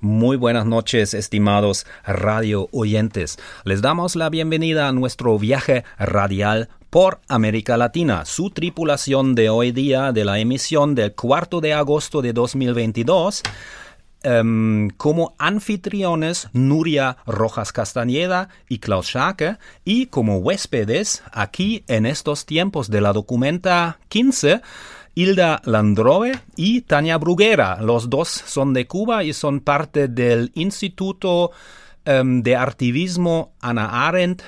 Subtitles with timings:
[0.00, 3.38] Muy buenas noches, estimados radio oyentes.
[3.64, 8.26] Les damos la bienvenida a nuestro viaje radial por América Latina.
[8.26, 13.42] Su tripulación de hoy día de la emisión del cuarto de agosto de 2022
[14.22, 22.44] em, como anfitriones Nuria Rojas Castañeda y Klaus Schake y como huéspedes aquí en estos
[22.44, 24.60] tiempos de la documenta 15
[25.16, 27.80] Hilda Landrove y Tania Bruguera.
[27.80, 31.52] Los dos son de Cuba y son parte del Instituto
[32.04, 34.42] em, de Artivismo Ana Arendt,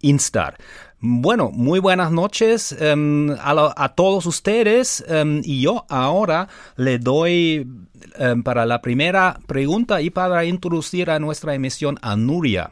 [0.00, 0.58] Instar.
[0.98, 7.66] Bueno, muy buenas noches em, a, todos ustedes em, y yo ahora le doy
[8.44, 12.70] para la primera pregunta y para introducir a nuestra emisión a Nuria.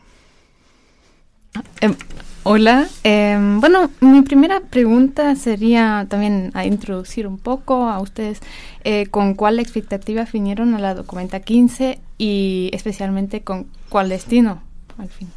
[2.42, 8.40] Hola, em, bueno, mi primera pregunta sería también a introducir un poco a ustedes
[8.82, 14.62] eh, con cuál expectativa vinieron a la documenta 15 y especialmente con cuál destino
[14.96, 15.28] al fin.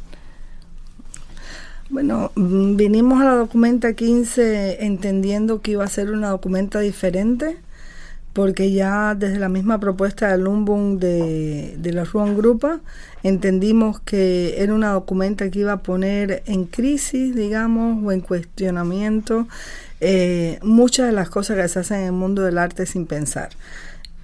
[1.90, 7.58] Bueno, mm, vinimos a la documenta 15 entendiendo que iba a ser una documenta diferente
[8.34, 12.80] porque ya desde la misma propuesta del Lumbung de, de la Ruan Grupa
[13.22, 19.48] entendimos que era una documenta que iba a poner en crisis, digamos, o en cuestionamiento
[20.00, 23.50] eh, muchas de las cosas que se hacen en el mundo del arte sin pensar.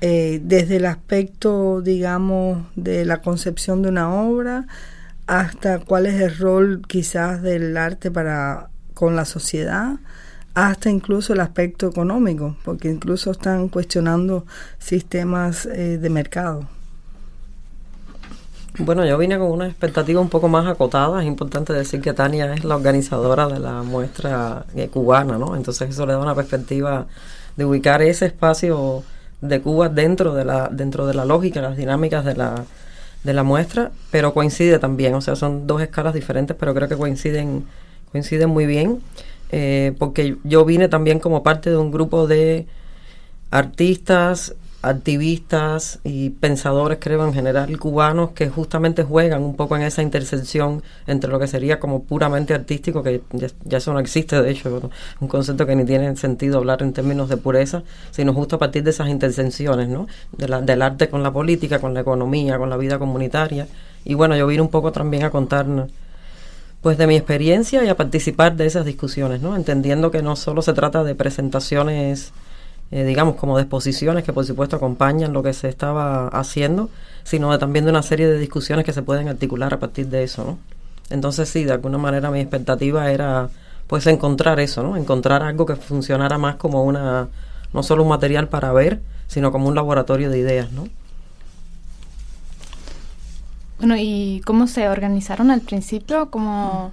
[0.02, 4.66] Eh, desde el aspecto, digamos, de la concepción de una obra
[5.26, 9.94] hasta cuál es el rol quizás del arte para con la sociedad,
[10.68, 14.44] hasta incluso el aspecto económico, porque incluso están cuestionando
[14.78, 16.66] sistemas eh, de mercado.
[18.78, 21.20] Bueno, yo vine con una expectativa un poco más acotada.
[21.20, 25.56] Es importante decir que Tania es la organizadora de la muestra eh, cubana, ¿no?
[25.56, 27.06] Entonces eso le da una perspectiva
[27.56, 29.02] de ubicar ese espacio
[29.40, 32.64] de Cuba dentro de la dentro de la lógica, las dinámicas de la
[33.24, 36.96] de la muestra, pero coincide también, o sea, son dos escalas diferentes, pero creo que
[36.96, 37.66] coinciden
[38.12, 39.00] coinciden muy bien.
[39.52, 42.66] Eh, porque yo vine también como parte de un grupo de
[43.50, 50.02] artistas, activistas y pensadores, creo, en general cubanos, que justamente juegan un poco en esa
[50.02, 54.90] intersección entre lo que sería como puramente artístico, que ya, eso no existe, de hecho,
[55.20, 58.82] un concepto que ni tiene sentido hablar en términos de pureza, sino justo a partir
[58.82, 60.06] de esas intersecciones, ¿no?
[60.36, 63.66] De la, del arte con la política, con la economía, con la vida comunitaria.
[64.04, 65.90] Y bueno, yo vine un poco también a contarnos
[66.82, 69.54] pues de mi experiencia y a participar de esas discusiones, ¿no?
[69.54, 72.32] Entendiendo que no solo se trata de presentaciones,
[72.90, 76.88] eh, digamos, como de exposiciones que por supuesto acompañan lo que se estaba haciendo,
[77.22, 80.44] sino también de una serie de discusiones que se pueden articular a partir de eso,
[80.44, 80.58] ¿no?
[81.10, 83.50] Entonces sí, de alguna manera mi expectativa era
[83.86, 84.96] pues encontrar eso, ¿no?
[84.96, 87.28] Encontrar algo que funcionara más como una,
[87.72, 90.88] no solo un material para ver, sino como un laboratorio de ideas, ¿no?
[93.80, 96.30] Bueno, ¿y cómo se organizaron al principio?
[96.30, 96.92] ¿Cómo,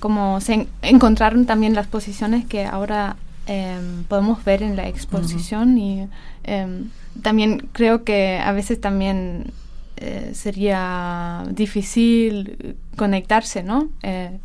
[0.00, 3.16] cómo se encontraron también las posiciones que ahora
[3.46, 5.78] em, podemos ver en la exposición?
[5.78, 6.06] Y
[6.44, 6.90] em,
[7.22, 9.50] también creo que a veces también
[9.96, 13.88] eh, sería difícil conectarse, ¿no?
[14.02, 14.38] Eh,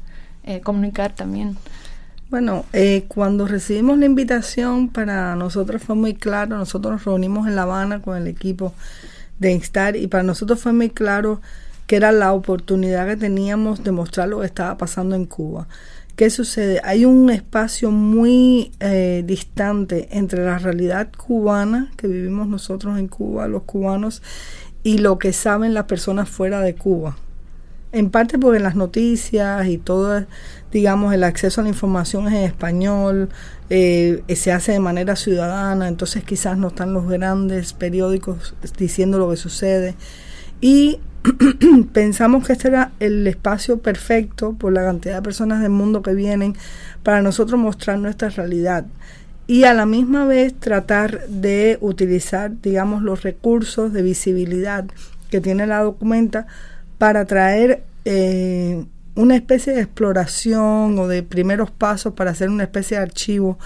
[0.46, 1.58] eh, comunicar también.
[2.30, 2.64] Bueno,
[3.10, 8.02] cuando recibimos la invitación, para nosotros fue muy claro, nosotros nos reunimos en La Habana
[8.02, 8.74] con el equipo
[9.40, 11.42] de Instar y para nosotros fue muy claro
[11.92, 15.68] que era la oportunidad que teníamos de mostrar lo que estaba pasando en Cuba.
[16.16, 16.80] ¿Qué sucede?
[16.86, 23.50] Hay un espacio muy eh, distante entre la realidad cubana que vivimos nosotros en Cuba,
[23.50, 24.24] los cubanos,
[24.84, 27.18] y lo que saben las personas fuera de Cuba.
[27.92, 30.26] En parte porque las noticias y todo,
[30.72, 33.28] digamos, el acceso a la información es en español,
[33.70, 39.30] eh, se hace de manera ciudadana, entonces quizás no están los grandes periódicos diciendo lo
[39.30, 39.96] que sucede.
[40.62, 41.02] Y
[41.94, 46.14] pensamos que este era el espacio perfecto por la cantidad de personas del mundo que
[46.14, 46.56] vienen
[47.04, 48.86] para nosotros mostrar nuestra realidad
[49.48, 54.86] y a la misma vez tratar de utilizar, digamos, los recursos de visibilidad
[55.30, 56.48] que tiene la documenta
[56.98, 58.86] para traer eh,
[59.16, 63.60] una especie de exploración o de primeros pasos para hacer una especie de archivo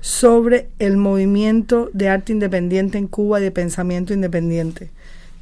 [0.00, 4.90] sobre el movimiento de arte independiente en Cuba y de pensamiento independiente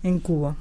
[0.02, 0.56] en Cuba.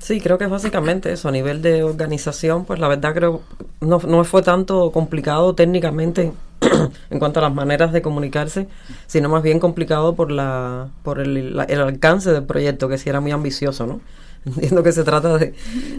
[0.00, 1.28] Sí, creo que es básicamente eso.
[1.28, 3.42] A nivel de organización, pues la verdad creo
[3.80, 6.32] no, no fue tanto complicado técnicamente
[7.10, 8.68] en cuanto a las maneras de comunicarse,
[9.06, 11.36] sino más bien complicado por la por el,
[11.68, 14.00] el alcance del proyecto, que sí era muy ambicioso, ¿no?
[14.46, 15.54] Entiendo que se trata de,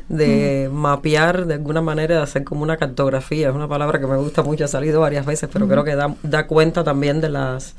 [0.08, 3.50] de mapear de alguna manera, de hacer como una cartografía.
[3.50, 6.16] Es una palabra que me gusta mucho, ha salido varias veces, pero creo que da,
[6.24, 7.76] da cuenta también de las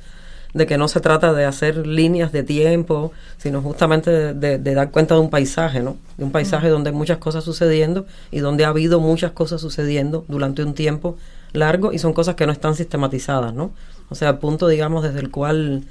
[0.55, 5.15] de que no se trata de hacer líneas de tiempo, sino justamente de, dar cuenta
[5.15, 5.97] de un paisaje, ¿no?
[6.17, 10.25] De un paisaje donde hay muchas cosas sucediendo y donde ha habido muchas cosas sucediendo
[10.29, 11.17] durante un tiempo
[11.53, 13.73] largo y son cosas que no están sistematizadas, ¿no?
[14.09, 15.85] O sea, el punto, digamos, desde el cual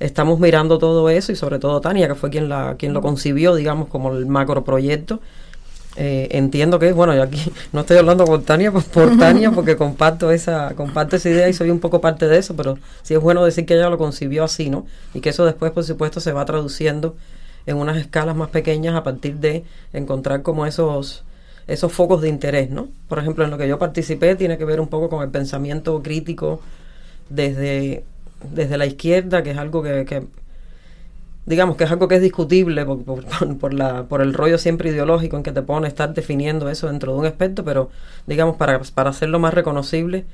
[0.00, 3.54] estamos mirando todo eso y sobre todo Tania, que fue quien, la, quien lo concibió,
[3.54, 5.20] digamos, como el macro proyecto,
[5.96, 7.40] eh, entiendo que, bueno, yo aquí
[7.72, 11.70] no estoy hablando con Tania por Tania porque comparto esa, comparto esa idea y soy
[11.70, 14.70] un poco parte de eso, pero sí es bueno decir que ella lo concibió así,
[14.70, 14.86] ¿no?
[15.12, 17.16] Y que eso después, por supuesto, se va traduciendo
[17.66, 21.24] en unas escalas más pequeñas a partir de encontrar como esos
[21.66, 22.88] esos focos de interés, ¿no?
[23.08, 26.02] Por ejemplo, en lo que yo participé tiene que ver un poco con el pensamiento
[26.02, 26.60] crítico
[27.30, 28.04] desde,
[28.52, 30.26] desde la izquierda, que es algo que, que
[31.46, 33.04] digamos que es algo que es discutible por,
[33.58, 37.12] por, la, por el rollo siempre ideológico en que te pone estar definiendo eso dentro
[37.12, 37.90] de un aspecto, pero
[38.26, 40.24] digamos para, para hacerlo más reconocible,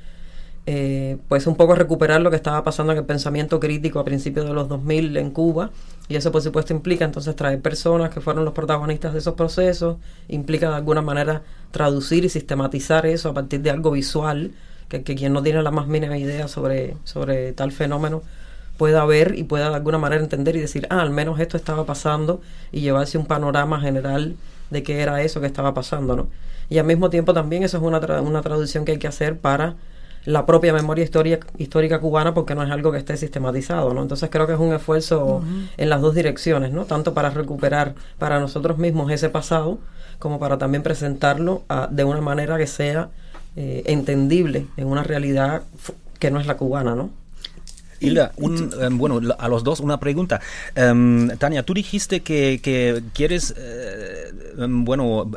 [0.67, 4.45] eh, pues un poco recuperar lo que estaba pasando en el pensamiento crítico a principios
[4.45, 5.71] de los 2000 en Cuba,
[6.07, 9.97] y eso por supuesto implica entonces traer personas que fueron los protagonistas de esos procesos,
[10.27, 11.41] implica de alguna manera
[11.71, 14.51] traducir y sistematizar eso a partir de algo visual,
[14.87, 18.21] que, que quien no tiene la más mínima idea sobre, sobre tal fenómeno,
[18.77, 21.85] pueda ver y pueda de alguna manera entender y decir, ah, al menos esto estaba
[21.85, 22.41] pasando
[22.71, 24.35] y llevarse un panorama general
[24.69, 26.27] de qué era eso que estaba pasando, ¿no?
[26.69, 29.75] Y al mismo tiempo también eso es una, una traducción que hay que hacer para
[30.25, 34.01] la propia memoria histórica, histórica cubana porque no es algo que esté sistematizado, ¿no?
[34.01, 35.43] Entonces creo que es un esfuerzo
[35.77, 36.85] en las dos direcciones, ¿no?
[36.85, 39.79] Tanto para recuperar para nosotros mismos ese pasado
[40.19, 43.09] como para también presentarlo ah, de una manera que sea
[43.55, 45.63] eh, entendible en una realidad
[46.19, 47.09] que no es la cubana, ¿no?
[48.01, 50.41] Hilda, un, em, bueno, a los dos una pregunta.
[50.75, 55.29] Um, Tania, tú dijiste que, que quieres, eh, em, bueno,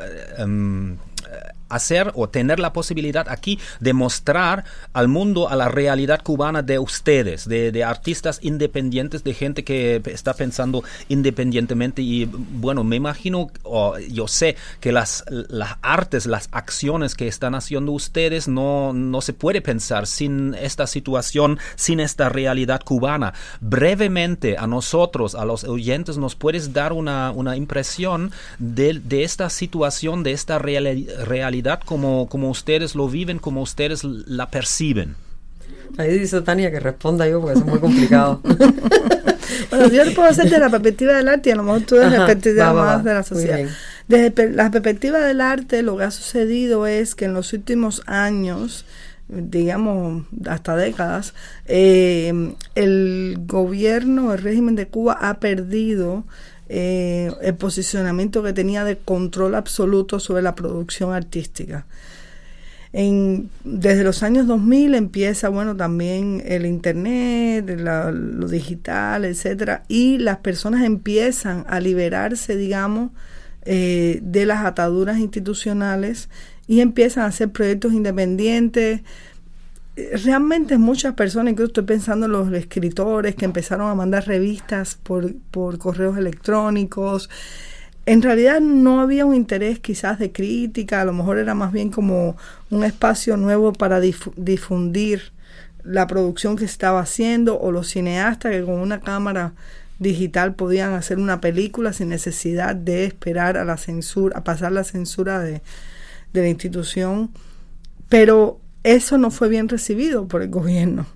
[1.75, 6.79] hacer o tener la posibilidad aquí de mostrar al mundo a la realidad cubana de
[6.79, 13.97] ustedes, de, artistas independientes, de gente que está pensando independientemente y bueno, me imagino, o
[13.99, 19.33] yo sé que las, las artes, las acciones que están haciendo ustedes no, no se
[19.33, 23.33] puede pensar sin esta situación, sin esta realidad cubana.
[23.61, 29.49] Brevemente a nosotros, a los oyentes, nos puedes dar una, una impresión de, de esta
[29.49, 35.15] situación, de esta realidad como, como ustedes lo viven, como ustedes la perciben.
[35.97, 38.41] Ahí dice Tania que responda yo porque es muy complicado.
[39.69, 42.17] bueno, yo puedo hacer desde la perspectiva del arte y a lo mejor tú desde
[42.17, 43.59] la perspectiva más de la sociedad.
[44.07, 48.85] Desde la perspectiva del arte, lo que ha sucedido es que en los últimos años,
[49.27, 51.33] digamos hasta décadas,
[51.65, 56.25] eh, el gobierno, el régimen de Cuba ha perdido
[56.67, 61.85] eh, el posicionamiento que tenía de control absoluto sobre la producción artística.
[62.93, 70.37] En, desde los años 2000 empieza, bueno, también el internet, lo digital, etcétera, y las
[70.37, 73.11] personas empiezan a liberarse, digamos,
[73.65, 76.29] eh, de las ataduras institucionales
[76.67, 79.01] y empiezan a hacer proyectos independientes,
[79.95, 85.33] realmente muchas personas, incluso estoy pensando en los escritores que empezaron a mandar revistas por,
[85.51, 87.29] por correos electrónicos,
[88.05, 91.89] en realidad no había un interés quizás de crítica, a lo mejor era más bien
[91.89, 92.37] como
[92.69, 95.31] un espacio nuevo para difundir
[95.83, 99.53] la producción que se estaba haciendo o los cineastas que con una cámara
[99.97, 104.83] digital podían hacer una película sin necesidad de esperar a la censura, a pasar la
[104.83, 105.61] censura de,
[106.33, 107.31] de la institución.
[108.09, 111.07] Pero eso no fue bien recibido por el gobierno,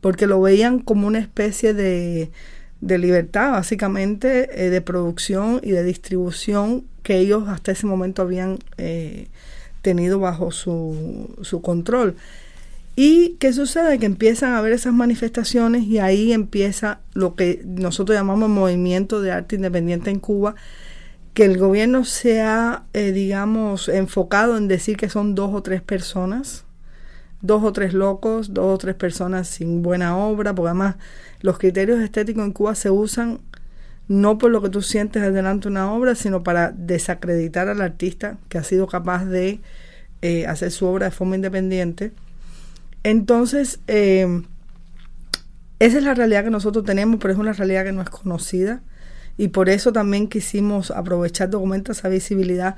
[0.00, 2.32] porque lo veían como una especie de,
[2.80, 8.58] de libertad, básicamente, eh, de producción y de distribución que ellos hasta ese momento habían
[8.76, 9.28] eh,
[9.82, 12.16] tenido bajo su, su control.
[12.96, 14.00] ¿Y qué sucede?
[14.00, 19.30] Que empiezan a haber esas manifestaciones y ahí empieza lo que nosotros llamamos movimiento de
[19.30, 20.56] arte independiente en Cuba,
[21.34, 25.82] que el gobierno se ha, eh, digamos, enfocado en decir que son dos o tres
[25.82, 26.64] personas
[27.42, 30.96] dos o tres locos, dos o tres personas sin buena obra, porque además
[31.40, 33.40] los criterios estéticos en Cuba se usan
[34.08, 38.38] no por lo que tú sientes delante de una obra, sino para desacreditar al artista
[38.48, 39.60] que ha sido capaz de
[40.22, 42.12] eh, hacer su obra de forma independiente.
[43.02, 44.42] Entonces, eh,
[45.78, 48.82] esa es la realidad que nosotros tenemos, pero es una realidad que no es conocida.
[49.36, 52.76] Y por eso también quisimos aprovechar documentos esa visibilidad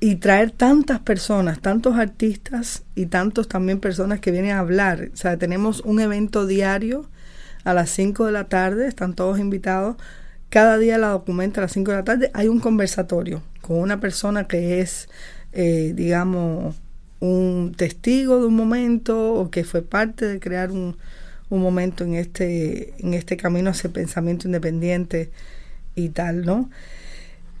[0.00, 5.10] y traer tantas personas, tantos artistas y tantos también personas que vienen a hablar.
[5.12, 7.08] O sea, tenemos un evento diario
[7.64, 9.96] a las 5 de la tarde, están todos invitados.
[10.50, 12.30] Cada día la documenta a las 5 de la tarde.
[12.34, 15.08] Hay un conversatorio con una persona que es,
[15.52, 16.76] eh, digamos,
[17.20, 20.96] un testigo de un momento o que fue parte de crear un,
[21.48, 25.30] un momento en este, en este camino hacia pensamiento independiente
[25.94, 26.70] y tal, ¿no?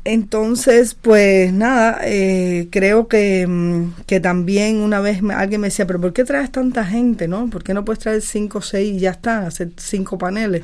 [0.08, 6.00] Entonces, pues nada, eh, creo que, mm, que, también una vez alguien me decía, pero
[6.00, 7.50] ¿por qué traes tanta gente, no?
[7.50, 10.62] ¿Por qué no puedes traer cinco o seis y ya está, hacer cinco paneles?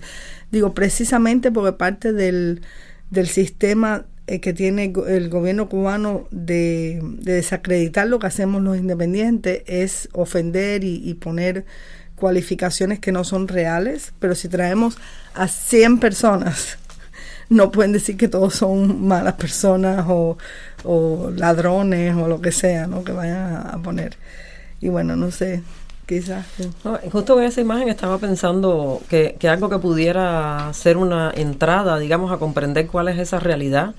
[0.53, 2.63] Digo, precisamente porque parte del,
[3.11, 9.65] del sistema eh, que tiene el gobierno cubano de, desacreditar lo que hacemos los independientes
[9.67, 11.65] es ofender y, y poner
[12.15, 14.99] cualificaciones que no son reales, pero si traemos
[15.35, 16.79] a 100 personas
[17.49, 20.37] no pueden decir que todos son malas personas o,
[21.37, 23.05] ladrones o lo que sea, ¿no?
[23.05, 24.17] Que vayan a, poner.
[24.81, 25.63] Y bueno, no sé,
[26.07, 26.47] quizás.
[27.11, 32.33] justo en esa imagen estaba pensando que, que algo que pudiera ser una entrada, digamos,
[32.33, 33.95] a comprender cuál es esa realidad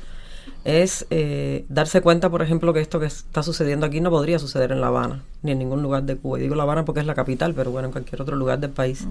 [0.65, 4.71] es eh, darse cuenta, por ejemplo, que esto que está sucediendo aquí no podría suceder
[4.71, 6.39] en La Habana, ni en ningún lugar de Cuba.
[6.39, 8.69] Y digo La Habana porque es la capital, pero bueno, en cualquier otro lugar del
[8.69, 9.05] país.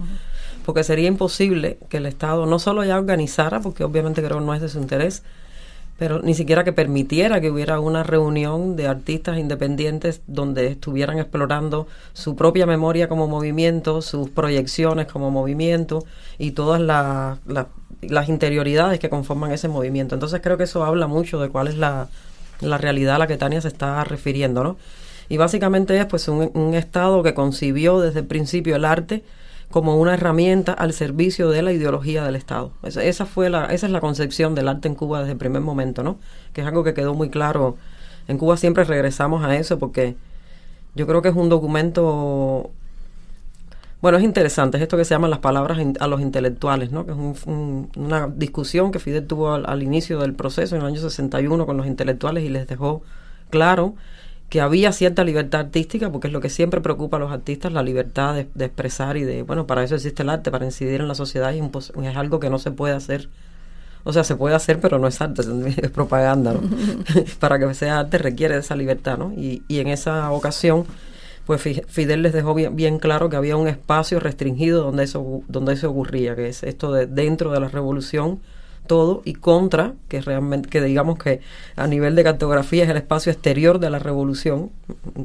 [0.65, 4.53] Porque sería imposible que el Estado no solo ya organizara, porque obviamente creo que no
[4.53, 5.23] es de su interés,
[5.97, 11.87] pero ni siquiera que permitiera que hubiera una reunión de artistas independientes donde estuvieran explorando
[12.13, 16.03] su propia memoria como movimiento, sus proyecciones como movimiento
[16.39, 20.15] y todas las interioridades que conforman ese movimiento.
[20.15, 22.07] Entonces creo que eso habla mucho de cuál es la,
[22.59, 24.77] realidad a la que Tania se está refiriendo, ¿no?
[25.29, 29.23] Y básicamente es pues un, Estado que concibió desde el principio el arte
[29.73, 32.73] como una herramienta al servicio de la ideología del Estado.
[32.83, 36.03] Esa, fue la, esa es la concepción del arte en Cuba desde el primer momento,
[36.03, 36.19] ¿no?
[36.53, 37.75] Que es algo que quedó muy claro.
[38.27, 40.15] En Cuba siempre regresamos a eso porque
[40.93, 42.69] yo creo que es un documento
[43.99, 47.07] bueno, es interesante, es esto que se llaman las palabras a los intelectuales, ¿no?
[47.07, 51.65] que es una discusión que Fidel tuvo al, inicio del proceso en el año 61
[51.65, 53.01] con los intelectuales y les dejó
[53.49, 53.95] claro
[54.53, 57.81] que había cierta libertad artística, porque es lo que siempre preocupa a los artistas, la
[57.81, 61.15] libertad de, expresar y de, bueno, para eso existe el arte, para incidir en la
[61.15, 63.29] sociedad y es algo que no se puede hacer.
[64.03, 65.41] O sea, se puede hacer, pero no es arte,
[65.81, 66.61] es propaganda, ¿no?
[67.39, 69.33] para que sea arte requiere de esa libertad, ¿no?
[69.35, 70.85] Y, y en esa ocasión
[71.47, 75.89] pues Fidel les dejó bien, claro que había un espacio restringido donde eso, donde eso
[75.89, 78.39] ocurría, que es esto de dentro de la revolución
[78.87, 81.41] todo y contra, que realmente, que digamos que
[81.75, 84.71] a nivel de cartografía es el espacio exterior de la revolución,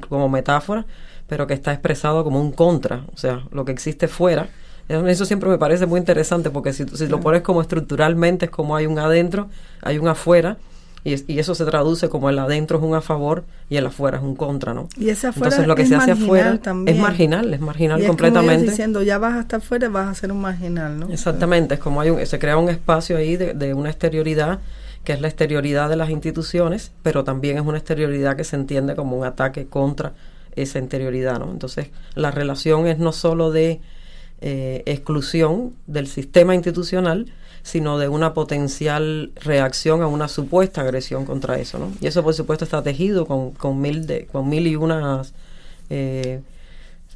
[0.08, 0.86] como metáfora,
[1.26, 4.48] pero que está expresado como un contra, o sea, lo que existe fuera.
[4.88, 8.74] Eso siempre me parece muy interesante porque si, si lo pones como estructuralmente es como
[8.74, 9.48] hay un adentro,
[9.82, 10.56] hay un afuera,
[11.04, 14.22] y, eso se traduce como el adentro es un a favor y el afuera es
[14.22, 14.88] un contra, ¿no?
[14.96, 18.70] Y ese afuera Entonces lo que se hace afuera es marginal, es marginal completamente.
[18.70, 21.08] diciendo, ya vas hasta afuera, vas a ser un marginal, ¿no?
[21.10, 24.58] Exactamente, es como hay un, se crea un espacio ahí de, de una exterioridad
[25.04, 28.94] que es la exterioridad de las instituciones, pero también es una exterioridad que se entiende
[28.94, 30.12] como un ataque contra
[30.54, 31.50] esa interioridad, ¿no?
[31.50, 33.80] Entonces, la relación es no solo de
[34.40, 37.26] eh, exclusión del sistema institucional,
[37.68, 41.92] sino de una potencial reacción a una supuesta agresión contra eso, ¿no?
[42.00, 45.34] Y eso, por supuesto, está tejido con, con, mil, de, con mil y unas
[45.90, 46.40] eh,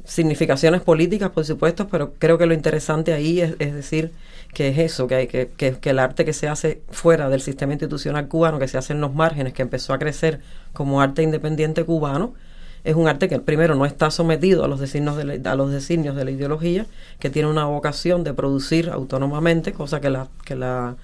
[0.05, 4.11] significaciones políticas, por supuesto, pero creo que lo interesante ahí es, decir
[4.53, 7.41] que es eso, que, hay, que, que, que, el arte que se hace fuera del
[7.41, 10.39] sistema institucional cubano, que se hace en los márgenes, que empezó a crecer
[10.71, 12.35] como arte independiente cubano,
[12.83, 15.71] es un arte que primero no está sometido a los designios de la, a los
[15.71, 16.85] designios de la ideología,
[17.19, 20.95] que tiene una vocación de producir autónomamente, cosa que la, que la,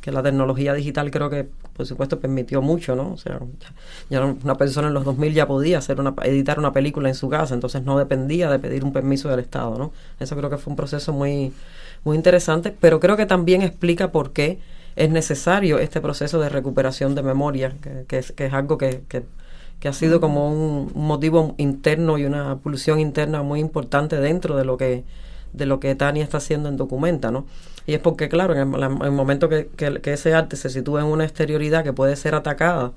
[0.00, 3.12] que la tecnología digital creo que, por supuesto, permitió mucho, ¿no?
[3.12, 3.40] O sea,
[4.10, 7.28] ya, una persona en los 2000 ya podía hacer una, editar una película en su
[7.28, 9.92] casa, entonces no dependía de pedir un permiso del Estado, ¿no?
[10.20, 11.52] Eso creo que fue un proceso muy,
[12.04, 14.60] muy interesante, pero creo que también explica por qué
[14.94, 19.02] es necesario este proceso de recuperación de memoria, que, que, es, que es algo que,
[19.08, 19.24] que
[19.80, 24.64] que ha sido como un, motivo interno y una pulsión interna muy importante dentro de
[24.64, 25.04] lo que
[25.52, 27.46] de lo que Tania está haciendo en Documenta, ¿no?
[27.86, 29.68] Y es porque, claro, en el, momento que,
[30.04, 32.92] ese arte se sitúa en una exterioridad que puede ser atacada,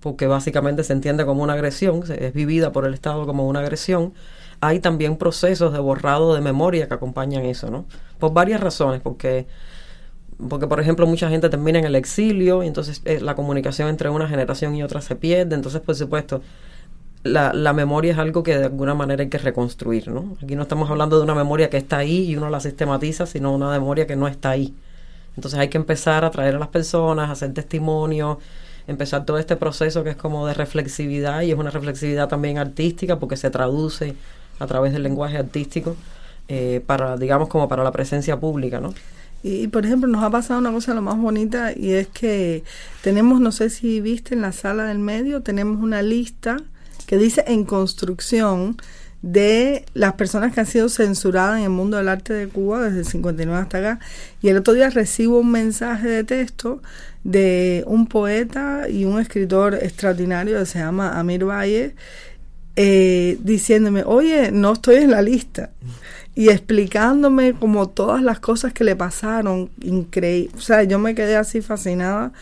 [0.00, 4.14] porque básicamente se entiende como una agresión, es vivida por el Estado como una agresión,
[4.60, 7.84] hay también procesos de borrado de memoria que acompañan eso, ¿no?
[8.18, 9.46] Por varias razones, porque
[10.48, 14.08] porque por ejemplo mucha gente termina en el exilio y entonces eh, la comunicación entre
[14.10, 16.42] una generación y otra se pierde, entonces por supuesto
[17.24, 20.36] la, la, memoria es algo que de alguna manera hay que reconstruir, ¿no?
[20.42, 23.54] Aquí no estamos hablando de una memoria que está ahí y uno la sistematiza, sino
[23.54, 24.74] una memoria que no está ahí.
[25.36, 28.40] Entonces hay que empezar a traer a las personas, a hacer testimonio,
[28.86, 33.18] empezar todo este proceso que es como de reflexividad y es una reflexividad también artística
[33.18, 34.16] porque se traduce
[34.58, 35.96] a través del lenguaje artístico
[36.48, 38.92] eh, para, digamos, como para la presencia pública, ¿no?
[39.42, 42.62] Y, por ejemplo, nos ha pasado una cosa lo más bonita y es que
[43.02, 46.58] tenemos, no sé si viste en la sala del medio, tenemos una lista
[47.06, 48.76] que dice en construcción
[49.22, 53.00] de las personas que han sido censuradas en el mundo del arte de Cuba desde
[53.00, 54.00] el 59 hasta acá.
[54.42, 56.82] Y el otro día recibo un mensaje de texto
[57.24, 61.94] de un poeta y un escritor extraordinario que se llama Amir Valle,
[62.74, 65.70] eh, diciéndome, oye, no estoy en la lista.
[66.34, 70.50] Y explicándome como todas las cosas que le pasaron, increíble.
[70.56, 72.32] O sea, yo me quedé así fascinada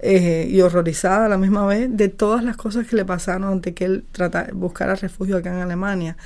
[0.00, 3.74] eh, y horrorizada a la misma vez de todas las cosas que le pasaron antes
[3.74, 6.16] que él tratara, buscara refugio acá en Alemania.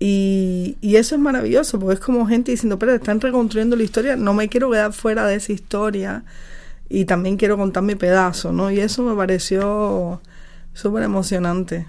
[0.00, 4.16] Y, y, eso es maravilloso, porque es como gente diciendo, pero están reconstruyendo la historia,
[4.16, 6.24] no me quiero quedar fuera de esa historia
[6.88, 8.70] y también quiero contar mi pedazo, ¿no?
[8.70, 10.20] Y eso me pareció
[10.74, 11.86] súper emocionante,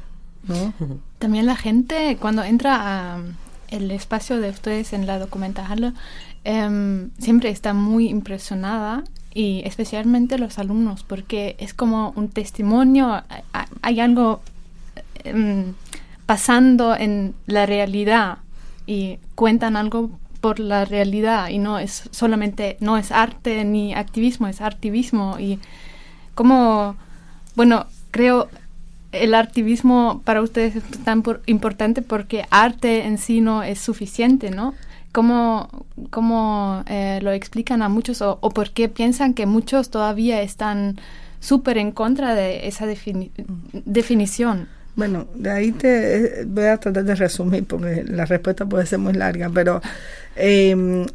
[0.48, 0.74] ¿no?
[1.20, 3.20] También la gente cuando entra a
[3.76, 5.94] el espacio de ustedes en la documental
[6.44, 9.04] em, siempre está muy impresionada
[9.34, 13.24] y especialmente los alumnos porque es como un testimonio,
[13.82, 14.42] hay algo
[15.24, 15.74] em,
[16.26, 18.38] pasando en la realidad
[18.88, 24.48] y cuentan algo por la realidad y no es solamente, no es arte ni activismo,
[24.48, 25.60] es activismo y
[26.36, 26.96] como,
[27.56, 28.50] bueno, creo
[29.22, 34.74] el activismo para ustedes es tan importante porque arte en sí no es suficiente, ¿no?
[35.12, 40.42] ¿Cómo, cómo eh, lo explican a muchos o, o, por qué piensan que muchos todavía
[40.42, 40.98] están
[41.40, 44.68] súper en contra de esa definición?
[44.96, 49.00] Bueno, de ahí te eh, voy a tratar de resumir porque la respuesta puede ser
[49.00, 49.82] muy larga, pero
[50.36, 51.06] eh,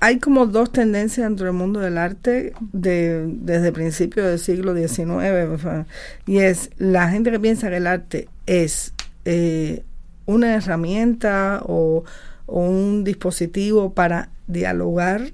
[0.00, 5.86] hay como dos tendencias dentro del mundo del arte de, desde principios del siglo XIX,
[6.26, 8.92] y es la gente que piensa que el arte es
[9.24, 9.82] eh,
[10.26, 12.04] una herramienta o,
[12.46, 15.32] o un dispositivo para dialogar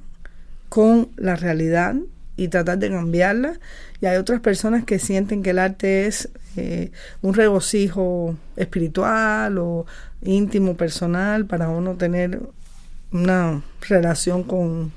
[0.69, 1.97] con la realidad
[2.37, 3.61] y tratar de cambiarla.
[4.01, 6.91] Y hay otras personas que sienten que el arte es eh,
[7.23, 9.87] un regocijo espiritual o
[10.23, 12.41] íntimo, personal, para uno tener
[13.13, 14.93] una relación con,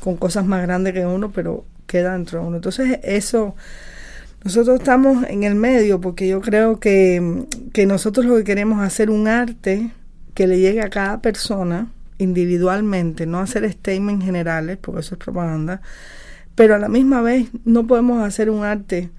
[0.00, 2.56] con cosas más grandes que uno, pero queda dentro de uno.
[2.56, 3.54] Entonces eso,
[4.44, 8.86] nosotros estamos en el medio porque yo creo que, que nosotros lo que queremos es
[8.86, 9.90] hacer un arte
[10.34, 15.82] que le llegue a cada persona individualmente, no hacer statements generales, porque eso es propaganda,
[16.54, 19.10] pero a la misma vez no podemos hacer un arte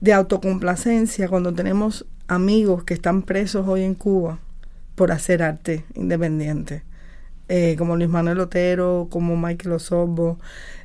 [0.00, 4.38] de autocomplacencia cuando tenemos amigos que están presos hoy en Cuba
[4.94, 6.82] por hacer arte independiente,
[7.52, 10.38] eh, como Luis Manuel Otero, como Michael Osorbo,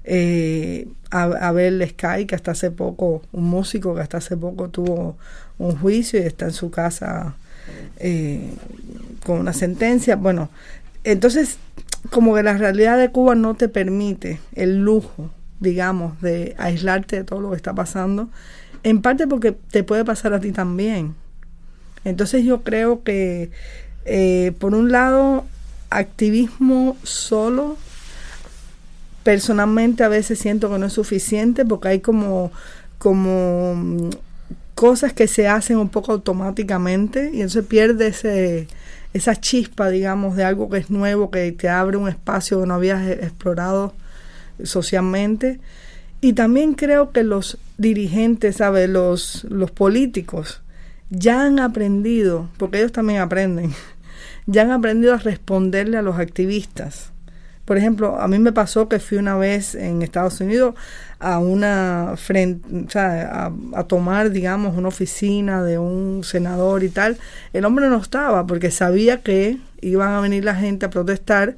[0.04, 5.16] eh, Abel Sky, que hasta hace poco, un músico que hasta hace poco tuvo
[5.60, 7.36] un juicio y está en su casa
[7.98, 8.50] eh,
[9.24, 10.16] con una sentencia.
[10.16, 10.50] Bueno,
[11.04, 11.60] entonces,
[12.10, 17.24] como que la realidad de Cuba no te permite el lujo, digamos, de aislarte de
[17.26, 18.30] todo lo que está pasando
[18.82, 21.14] en parte porque te puede pasar a ti también.
[22.06, 23.52] Entonces yo creo que,
[24.06, 25.46] eh, por un lado,
[25.90, 27.78] activismo solo,
[29.24, 32.52] personalmente a veces siento que no es suficiente porque hay como,
[32.98, 34.10] como mm,
[34.76, 38.68] cosas que se hacen un poco automáticamente y entonces pierde ese,
[39.14, 42.74] esa chispa, digamos, de algo que es nuevo, que te abre un espacio que no
[42.74, 43.94] habías e-, explorado
[44.62, 45.60] socialmente.
[46.22, 48.88] Y también creo que los dirigentes, ¿sabe?
[48.88, 50.62] Los, los políticos
[51.10, 53.74] ya han aprendido, porque ellos también aprenden,
[54.46, 57.12] ya han aprendido a responderle a los activistas.
[57.66, 60.76] Por ejemplo, a mí me pasó que fui una vez en Estados Unidos
[61.20, 67.18] a una frente, a, a, tomar, digamos, una oficina de un senador y tal.
[67.54, 71.56] El hombre no estaba porque sabía que iban a venir la gente a protestar,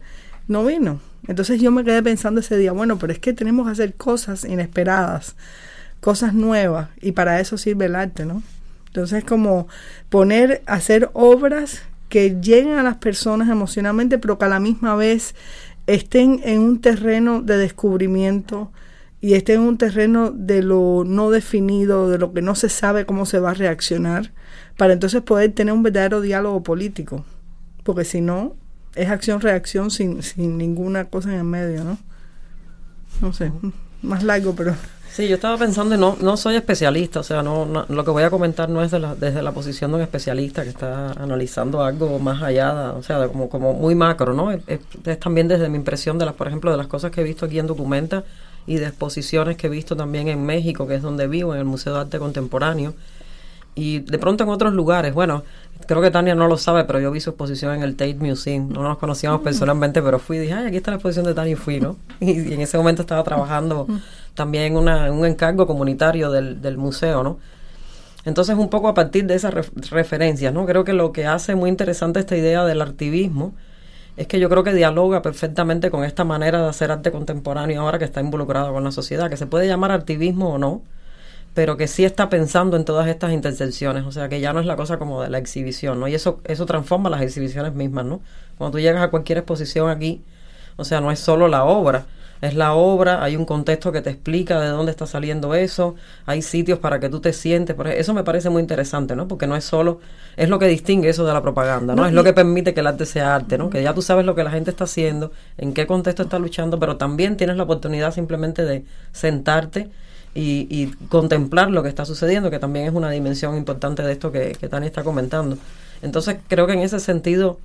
[0.47, 1.01] no vino.
[1.27, 4.45] Entonces yo me quedé pensando ese día, bueno, pero es que tenemos que hacer cosas
[4.45, 5.35] inesperadas,
[5.99, 8.41] cosas nuevas, y para eso sirve el arte, ¿no?
[8.87, 9.67] Entonces como
[10.09, 15.35] poner, hacer obras que lleguen a las personas emocionalmente, pero que a la misma vez
[15.87, 18.71] estén en un terreno de descubrimiento
[19.19, 23.05] y estén en un terreno de lo no definido, de lo que no se sabe
[23.05, 24.31] cómo se va a reaccionar,
[24.77, 27.25] para entonces poder tener un verdadero diálogo político.
[27.83, 28.55] Porque si no,
[28.95, 31.97] es acción-reacción sin, sin ninguna cosa en el medio, ¿no?
[33.21, 33.51] No sé,
[34.01, 34.75] más largo, pero...
[35.17, 38.29] Sí, yo estaba pensando, no, no soy especialista, o sea, no, lo que voy a
[38.29, 42.19] comentar no es de la, desde la posición de un especialista que está analizando algo
[42.19, 44.51] más allá, o sea, como, como muy macro, ¿no?
[44.51, 47.23] Es, es, también desde mi impresión de las, por ejemplo, de las cosas que he
[47.23, 48.25] visto aquí en Documenta
[48.67, 51.65] y de exposiciones que he visto también en México, que es donde vivo, en el
[51.65, 52.93] Museo de Arte Contemporáneo,
[53.77, 55.43] y de pronto en otros lugares, bueno,
[55.85, 58.69] creo que Tania no lo sabe, pero yo vi su exposición en el Tate Museum.
[58.69, 61.53] No nos conocíamos personalmente, pero fui y dije, ay, aquí está la exposición de Tania
[61.53, 61.95] y fui, ¿no?
[62.19, 63.87] Y, en ese momento estaba trabajando
[64.33, 67.37] también en, una, un encargo comunitario del, del museo, ¿no?
[68.25, 69.53] Entonces, un poco a partir de esas
[69.91, 70.65] referencias, ¿no?
[70.65, 73.53] Creo que lo que hace muy interesante esta idea del activismo
[74.17, 77.99] es que yo creo que dialoga perfectamente con esta manera de hacer arte contemporáneo ahora
[77.99, 80.81] que está involucrado con la sociedad, que se puede llamar activismo o no,
[81.57, 84.67] pero que sí está pensando en todas estas intersecciones, o sea, que ya no es
[84.67, 86.07] la cosa como de la exhibición, ¿no?
[86.07, 88.21] Y eso, eso transforma las exhibiciones mismas, ¿no?
[88.59, 90.21] Cuando tú llegas a cualquier exposición aquí,
[90.75, 92.05] o sea, no es solo la obra,
[92.41, 95.95] es la obra, hay un contexto que te explica de dónde está saliendo eso,
[96.27, 99.27] hay sitios para que tú te sientes, por eso me parece muy interesante, ¿no?
[99.27, 99.99] Porque no es solo,
[100.35, 102.05] es lo que distingue eso de la propaganda, ¿no?
[102.05, 103.71] es lo que permite que el arte sea arte, ¿no?
[103.71, 106.77] Que ya tú sabes lo que la gente está haciendo, en qué contexto está luchando,
[106.77, 109.89] pero también tienes la oportunidad simplemente de sentarte
[110.39, 114.51] y, contemplar lo que está sucediendo, que también es una dimensión importante de esto que,
[114.51, 115.57] que Tania está comentando.
[116.01, 117.57] Entonces creo que en ese sentido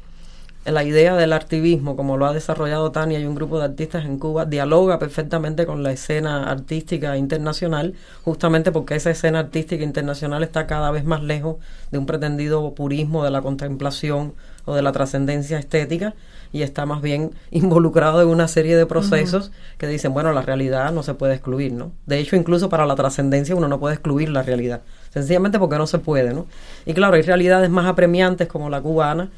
[0.64, 4.18] la idea del activismo, como lo ha desarrollado Tania y un grupo de artistas en
[4.18, 10.66] Cuba, dialoga perfectamente con la escena artística internacional, justamente porque esa escena artística internacional está
[10.68, 11.56] cada vez más lejos
[11.90, 16.14] de un pretendido purismo de la contemplación o de la trascendencia estética
[16.52, 20.92] y está más bien involucrado en una serie de procesos que dicen, bueno, la realidad
[20.92, 21.92] no se puede excluir, ¿no?
[22.06, 25.86] De hecho, incluso para la trascendencia uno no puede excluir la realidad, sencillamente porque no
[25.86, 26.46] se puede, ¿no?
[26.86, 29.30] Y claro, hay realidades más apremiantes como la cubana,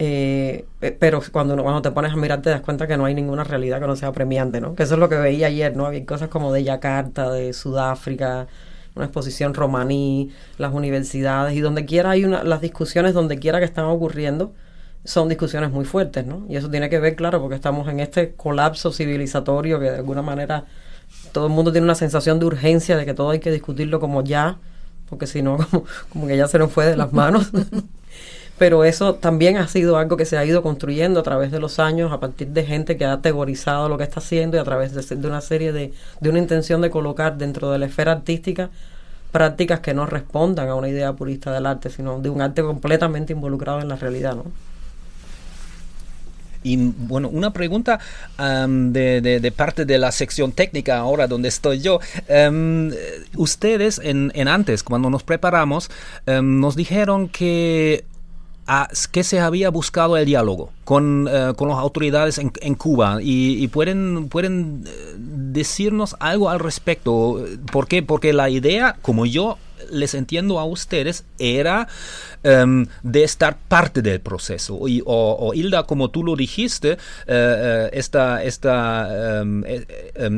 [0.00, 0.64] eh,
[1.00, 3.80] pero cuando, cuando te pones a mirar te das cuenta que no hay ninguna realidad
[3.80, 4.74] que no sea premiante, ¿no?
[4.74, 5.86] Que eso es lo que veía ayer, ¿no?
[5.86, 8.46] Había cosas como de Yakarta, de Sudáfrica,
[8.94, 13.64] una exposición romaní, las universidades y donde quiera hay una, las discusiones donde quiera que
[13.64, 14.52] están ocurriendo
[15.08, 16.44] son discusiones muy fuertes, ¿no?
[16.50, 20.20] Y eso tiene que ver, claro, porque estamos en este colapso civilizatorio que de alguna
[20.20, 20.66] manera
[21.32, 24.22] todo el mundo tiene una sensación de urgencia de que todo hay que discutirlo como
[24.22, 24.58] ya,
[25.08, 27.50] porque si no, como, como que ya se nos fue de las manos.
[28.58, 31.78] pero eso también ha sido algo que se ha ido construyendo a través de los
[31.78, 34.92] años, a partir de gente que ha teorizado lo que está haciendo y a través
[34.92, 38.68] de, una serie de, de una intención de colocar dentro de la esfera artística
[39.32, 43.32] prácticas que no respondan a una idea purista del arte, sino de un arte completamente
[43.32, 44.44] involucrado en la realidad, ¿no?
[46.62, 48.00] Y bueno, una pregunta
[48.38, 52.00] de, de, parte de la sección técnica ahora donde estoy yo.
[53.36, 55.90] ustedes en, en, antes, cuando nos preparamos,
[56.26, 58.04] nos dijeron que
[59.12, 64.28] que se había buscado el diálogo con, eh, con las autoridades en, Cuba y, pueden,
[64.28, 67.44] pueden eh, decirnos algo al respecto.
[67.72, 68.02] ¿Por qué?
[68.02, 69.56] Porque la idea, como yo
[69.90, 71.88] les entiendo a ustedes, era
[72.42, 74.86] em, de estar parte del proceso.
[74.88, 79.62] Y, o, Hilda, como tú lo dijiste, eh, esta, esta, em,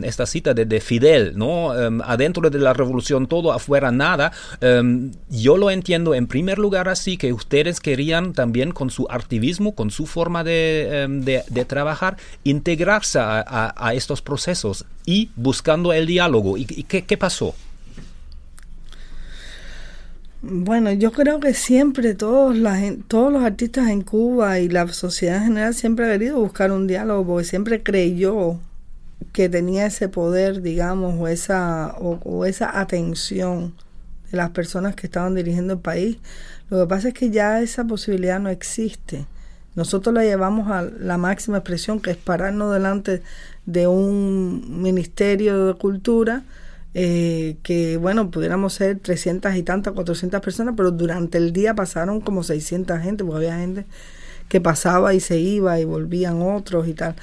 [0.05, 1.73] esta cita de, Fidel, ¿no?
[2.05, 4.33] adentro de la revolución todo, afuera nada,
[5.29, 9.91] yo lo entiendo en primer lugar así, que ustedes querían también con su activismo, con
[9.91, 11.07] su forma de,
[11.49, 16.57] de, trabajar, integrarse a, estos procesos y buscando el diálogo.
[16.57, 17.55] ¿Y, qué, qué pasó?
[20.43, 22.57] Bueno, yo creo que siempre todos,
[23.09, 26.87] todos los artistas en Cuba y la sociedad en general siempre ha querido buscar un
[26.87, 28.59] diálogo porque siempre creyó
[29.35, 33.75] que tenía ese poder, digamos, o esa, o, esa atención
[34.31, 36.17] de las personas que estaban dirigiendo el país.
[36.71, 39.27] Lo que pasa es que ya esa posibilidad no existe.
[39.77, 43.23] Nosotros la llevamos a la máxima expresión, que es pararnos delante
[43.67, 46.45] de un ministerio de cultura
[46.95, 52.21] eh, que bueno, pudiéramos ser 300 y tantas, 400 personas, pero durante el día pasaron
[52.21, 53.87] como 600 gente, porque había gente
[54.49, 57.15] que pasaba y se iba y volvían otros y tal.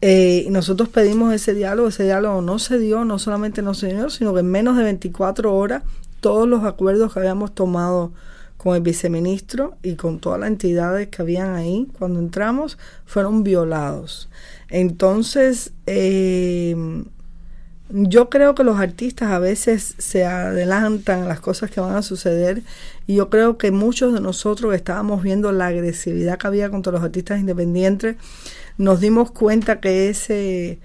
[0.00, 3.88] Eh, y nosotros pedimos ese diálogo, ese diálogo no se dio, no solamente no se
[3.88, 5.82] dio, sino que en menos de 24 horas
[6.20, 8.12] todos los acuerdos que habíamos tomado
[8.56, 14.28] con el viceministro y con todas las entidades que habían ahí cuando entramos fueron violados.
[14.68, 16.76] Entonces, eh,
[17.92, 22.02] yo creo que los artistas a veces se adelantan a las cosas que van a
[22.02, 22.62] suceder
[23.06, 27.02] y yo creo que muchos de nosotros estábamos viendo la agresividad que había contra los
[27.02, 28.16] artistas independientes,
[28.78, 30.78] nos dimos cuenta que ese,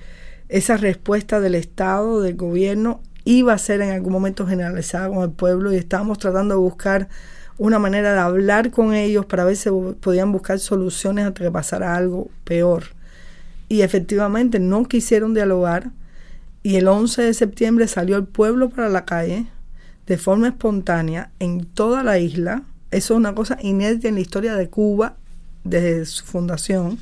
[0.50, 5.32] esa respuesta del Estado, del gobierno, iba a ser en algún momento generalizada con el
[5.32, 7.08] pueblo y estábamos tratando de buscar
[7.58, 11.96] una manera de hablar con ellos para ver si podían buscar soluciones hasta que pasara
[11.96, 12.84] algo peor.
[13.70, 15.91] Y efectivamente no quisieron dialogar
[16.65, 19.45] y el 11 de septiembre salió el pueblo para la calle
[20.08, 22.63] de forma espontánea en toda la isla.
[22.89, 25.15] Eso es una cosa inédita en la historia de Cuba
[25.63, 26.97] desde su fundación.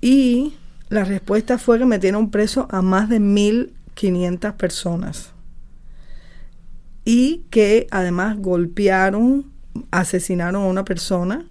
[0.00, 0.54] Y
[0.88, 5.30] la respuesta fue que metieron preso a más de 1.500 personas.
[7.04, 9.46] Y que además golpearon,
[9.92, 11.46] asesinaron a una persona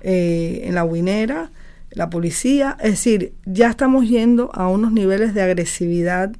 [0.00, 1.52] eh, en la Huinera,
[1.92, 2.76] la policía.
[2.80, 6.32] Es decir, ya estamos yendo a unos niveles de agresividad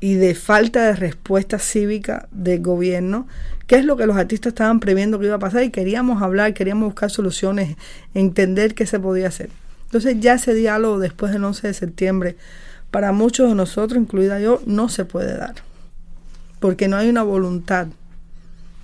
[0.00, 3.26] y de falta de respuesta cívica del gobierno,
[3.66, 6.54] que es lo que los artistas estaban previendo que iba a pasar y queríamos hablar,
[6.54, 7.76] queríamos buscar soluciones,
[8.14, 9.50] entender qué se podía hacer.
[9.86, 12.36] Entonces ya ese diálogo después del 11 de septiembre,
[12.90, 15.56] para muchos de nosotros, incluida yo, no se puede dar,
[16.60, 17.88] porque no hay una voluntad,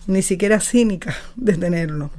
[0.07, 2.11] ni siquiera cínica, de tenerlo.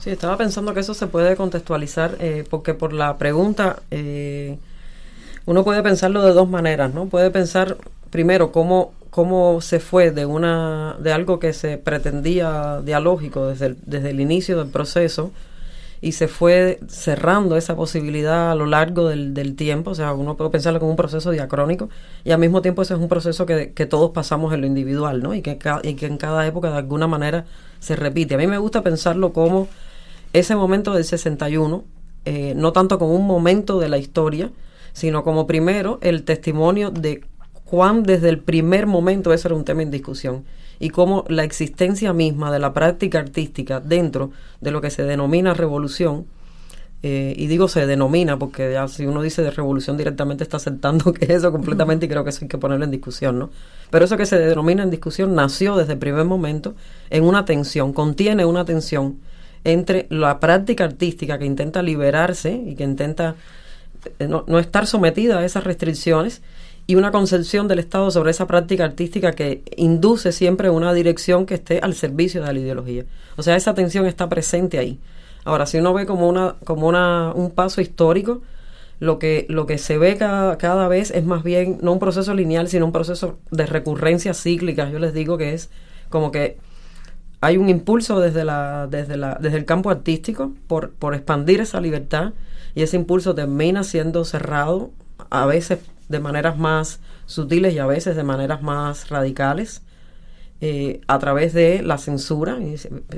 [0.00, 3.82] Sí, estaba pensando que eso se puede contextualizar, eh, porque por la pregunta...
[3.90, 4.58] Eh,
[5.46, 7.06] uno puede pensarlo de dos maneras, ¿no?
[7.06, 7.76] Puede pensar
[8.10, 13.78] primero cómo, cómo se fue de una de algo que se pretendía dialógico desde el,
[13.84, 15.32] desde el inicio del proceso
[16.02, 20.34] y se fue cerrando esa posibilidad a lo largo del, del tiempo, o sea, uno
[20.36, 21.90] puede pensarlo como un proceso diacrónico
[22.24, 25.22] y al mismo tiempo ese es un proceso que, que todos pasamos en lo individual,
[25.22, 25.34] ¿no?
[25.34, 27.44] Y que, y que en cada época de alguna manera
[27.80, 28.34] se repite.
[28.34, 29.68] A mí me gusta pensarlo como
[30.32, 31.84] ese momento del 61,
[32.24, 34.50] eh, no tanto como un momento de la historia,
[34.92, 37.22] sino como primero el testimonio de
[37.64, 40.44] cuán desde el primer momento eso era un tema en discusión
[40.80, 45.54] y cómo la existencia misma de la práctica artística dentro de lo que se denomina
[45.54, 46.24] revolución,
[47.02, 51.12] eh, y digo se denomina porque ya si uno dice de revolución directamente está aceptando
[51.14, 53.50] que es eso completamente y creo que eso hay que ponerlo en discusión, ¿no?
[53.90, 56.74] Pero eso que se denomina en discusión nació desde el primer momento
[57.10, 59.18] en una tensión, contiene una tensión
[59.64, 63.36] entre la práctica artística que intenta liberarse y que intenta
[64.18, 66.42] eh, no, estar sometida a esas restricciones
[66.86, 71.54] y una concepción del Estado sobre esa práctica artística que induce siempre una dirección que
[71.54, 73.04] esté al servicio de la ideología.
[73.36, 74.98] O sea, esa tensión está presente ahí.
[75.44, 78.42] Ahora, si uno ve como una, como una, un paso histórico,
[78.98, 82.34] lo que, lo que se ve cada, cada vez es más bien no un proceso
[82.34, 84.90] lineal, sino un proceso de recurrencia cíclica.
[84.90, 85.70] Yo les digo que es
[86.10, 86.58] como que
[87.40, 91.80] hay un impulso desde la, desde la, desde el campo artístico por, por expandir esa
[91.80, 92.34] libertad
[92.74, 94.90] y ese impulso termina siendo cerrado,
[95.30, 99.82] a veces de maneras más sutiles y a veces de maneras más radicales,
[100.60, 102.58] eh, a través de la censura,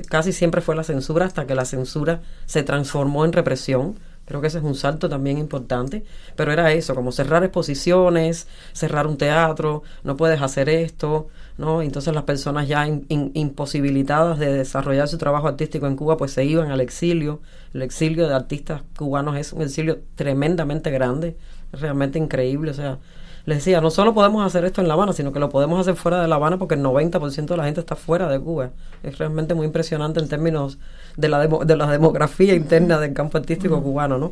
[0.09, 3.99] casi siempre fue la censura hasta que la censura se transformó en represión.
[4.25, 6.05] Creo que ese es un salto también importante,
[6.35, 11.81] pero era eso, como cerrar exposiciones, cerrar un teatro, no puedes hacer esto, ¿no?
[11.81, 16.71] Entonces las personas ya imposibilitadas de desarrollar su trabajo artístico en Cuba, pues se iban
[16.71, 17.41] al exilio.
[17.73, 21.35] El exilio de artistas cubanos es un exilio tremendamente grande,
[21.73, 22.71] realmente increíble.
[22.71, 22.99] O sea,
[23.45, 25.95] les decía, no solo podemos hacer esto en La Habana, sino que lo podemos hacer
[25.95, 28.71] fuera de La Habana porque el 90% de la gente está fuera de Cuba.
[29.03, 30.79] Es realmente muy impresionante en términos
[31.17, 34.31] de la, de la demografía interna del campo artístico cubano, ¿no?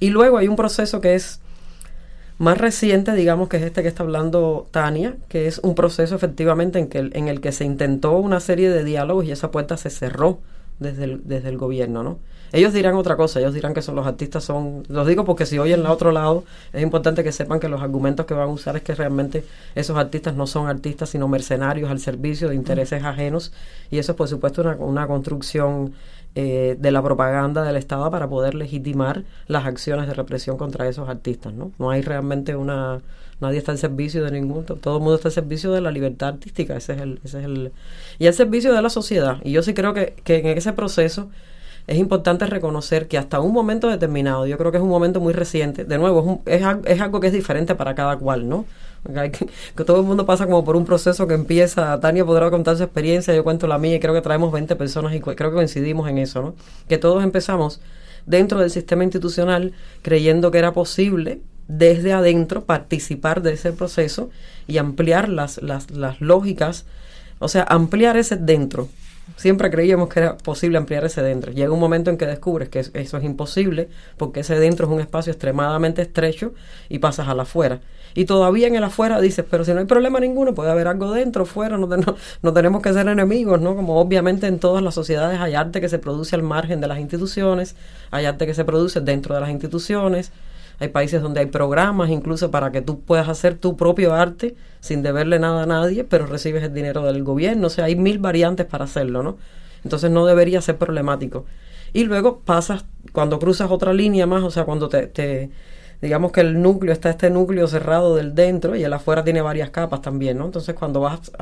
[0.00, 1.40] Y luego hay un proceso que es
[2.38, 6.78] más reciente, digamos, que es este que está hablando Tania, que es un proceso efectivamente
[6.78, 9.90] en, que, en el que se intentó una serie de diálogos y esa puerta se
[9.90, 10.38] cerró
[10.78, 12.18] desde el, desde el gobierno, ¿no?
[12.50, 15.58] Ellos dirán otra cosa, ellos dirán que son los artistas son, los digo porque si
[15.58, 18.74] oyen el otro lado, es importante que sepan que los argumentos que van a usar
[18.76, 23.52] es que realmente esos artistas no son artistas, sino mercenarios al servicio de intereses ajenos,
[23.90, 25.92] y eso es por supuesto una, una construcción
[26.40, 31.08] eh, de la propaganda del Estado para poder legitimar las acciones de represión contra esos
[31.08, 31.72] artistas, ¿no?
[31.80, 33.00] No hay realmente una...
[33.40, 34.64] Nadie está al servicio de ningún...
[34.64, 37.20] Todo el mundo está al servicio de la libertad artística, ese es el...
[37.24, 37.72] Ese es el
[38.20, 39.38] y al servicio de la sociedad.
[39.42, 41.28] Y yo sí creo que, que en ese proceso
[41.88, 45.32] es importante reconocer que hasta un momento determinado, yo creo que es un momento muy
[45.32, 48.64] reciente, de nuevo, es, es, es algo que es diferente para cada cual, ¿no?
[49.76, 52.82] Que, todo el mundo pasa como por un proceso que empieza, Tania podrá contar su
[52.82, 56.08] experiencia, yo cuento la mía y creo que traemos 20 personas y creo que coincidimos
[56.08, 56.54] en eso, ¿no?
[56.88, 57.80] Que todos empezamos
[58.26, 64.30] dentro del sistema institucional creyendo que era posible desde adentro participar de ese proceso
[64.66, 66.84] y ampliar las, las, las lógicas,
[67.38, 68.88] o sea, ampliar ese dentro,
[69.36, 71.52] Siempre creíamos que era posible ampliar ese dentro.
[71.52, 75.00] Llega un momento en que descubres que eso es imposible porque ese dentro es un
[75.00, 76.54] espacio extremadamente estrecho
[76.88, 77.80] y pasas al afuera.
[78.14, 81.12] Y todavía en el afuera dices, pero si no hay problema ninguno, puede haber algo
[81.12, 81.88] dentro, fuera, no,
[82.42, 83.76] no, tenemos que ser enemigos, ¿no?
[83.76, 86.98] Como obviamente en todas las sociedades hay arte que se produce al margen de las
[86.98, 87.76] instituciones,
[88.10, 90.32] hay arte que se produce dentro de las instituciones,
[90.80, 95.02] hay países donde hay programas incluso para que tú puedas hacer tu propio arte sin
[95.02, 97.66] deberle nada a nadie, pero recibes el dinero del gobierno.
[97.66, 99.38] O sea, hay mil variantes para hacerlo, ¿no?
[99.84, 101.46] Entonces no debería ser problemático.
[101.92, 105.50] Y luego pasas, cuando cruzas otra línea más, o sea, cuando te,
[106.00, 109.70] digamos que el núcleo está este núcleo cerrado del dentro y el afuera tiene varias
[109.70, 110.44] capas también, ¿no?
[110.46, 111.32] Entonces cuando vas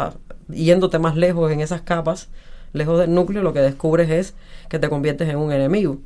[0.48, 2.28] yéndote más lejos en esas capas,
[2.72, 4.34] lejos del núcleo, lo que descubres es
[4.68, 5.98] que te conviertes en un enemigo.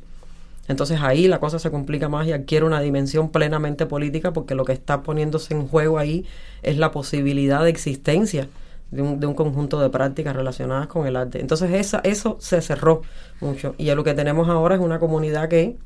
[0.71, 4.65] Entonces ahí la cosa se complica más y adquiere una dimensión plenamente política porque lo
[4.65, 6.25] que está poniéndose en juego ahí
[6.63, 8.47] es la posibilidad de existencia
[8.89, 11.39] de un, de un conjunto de prácticas relacionadas con el arte.
[11.39, 13.01] Entonces esa, eso se cerró
[13.39, 15.77] mucho y lo que tenemos ahora es una comunidad que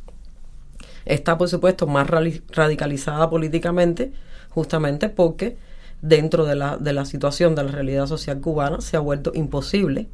[1.06, 4.12] está por supuesto más radicalizada políticamente
[4.50, 5.58] justamente porque
[6.02, 10.08] dentro de la, de la situación de la realidad social cubana se ha vuelto imposible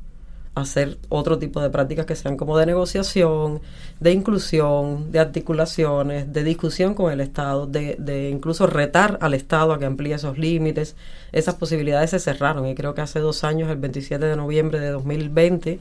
[0.54, 3.62] hacer otro tipo de prácticas que sean como de negociación,
[4.00, 9.74] de inclusión, de articulaciones, de discusión con el Estado, de, de incluso retar al Estado
[9.74, 10.96] a que amplíe esos límites.
[11.32, 14.90] Esas posibilidades se cerraron y creo que hace dos años, el 27 de noviembre de
[14.90, 15.80] 2020,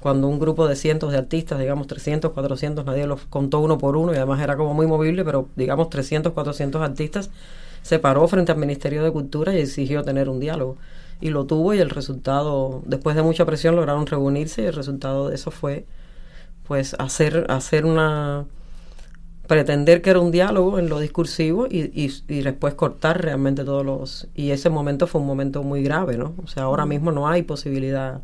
[0.00, 3.96] cuando un grupo de cientos de artistas, digamos 300, 400, nadie los contó uno por
[3.96, 7.30] uno y además era como muy movible, pero digamos 300, 400 artistas,
[7.82, 10.76] se paró frente al Ministerio de Cultura y exigió tener un diálogo
[11.20, 15.28] y lo tuvo y el resultado, después de mucha presión, lograron reunirse y el resultado
[15.28, 15.86] de eso fue
[16.66, 18.44] pues hacer, hacer una
[19.46, 21.92] pretender que era un diálogo en lo discursivo y,
[22.28, 26.34] y, después cortar realmente todos los y ese momento fue un momento muy grave no
[26.42, 28.22] o sea ahora mismo no hay posibilidad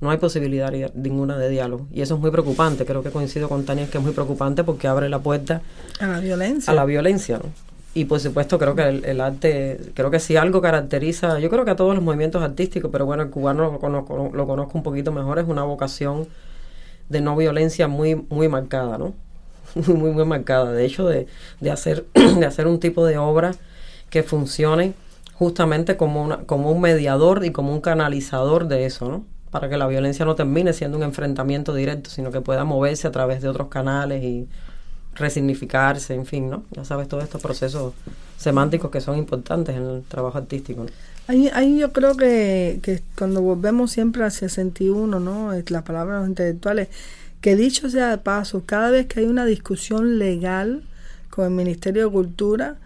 [0.00, 1.86] no hay posibilidad ninguna de diálogo.
[1.92, 2.86] Y eso es muy preocupante.
[2.86, 5.60] Creo que coincido con Tania que es muy preocupante porque abre la puerta
[6.00, 6.72] a la violencia.
[6.72, 7.69] a la violencia ¿no?
[7.92, 11.72] Y por supuesto creo que el, arte, creo que si algo caracteriza, yo creo que
[11.72, 15.10] a todos los movimientos artísticos, pero bueno, el cubano lo conozco, lo conozco un poquito
[15.10, 16.28] mejor, es una vocación
[17.08, 19.14] de no violencia muy, muy marcada, ¿no?
[19.74, 20.72] Muy, muy, muy marcada.
[20.72, 21.28] De hecho, de,
[21.60, 23.52] de, hacer, de hacer un tipo de obra
[24.08, 24.94] que funcione
[25.34, 29.24] justamente como, una, como un mediador y como un canalizador de eso, ¿no?
[29.52, 33.12] Para que la violencia no termine siendo un enfrentamiento directo, sino que pueda moverse a
[33.12, 34.48] través de otros canales y
[35.20, 36.64] resignificarse, en fin, ¿no?
[36.70, 37.94] Ya sabes, todos estos procesos
[38.36, 40.86] semánticos que son importantes en el trabajo artístico.
[41.28, 45.52] Ahí, yo creo que, que, cuando volvemos siempre hacia 61, ¿no?
[45.68, 46.88] La palabra de los intelectuales,
[47.40, 50.82] que dicho sea de paso, cada vez que hay una discusión legal
[51.28, 52.76] con el Ministerio de Cultura,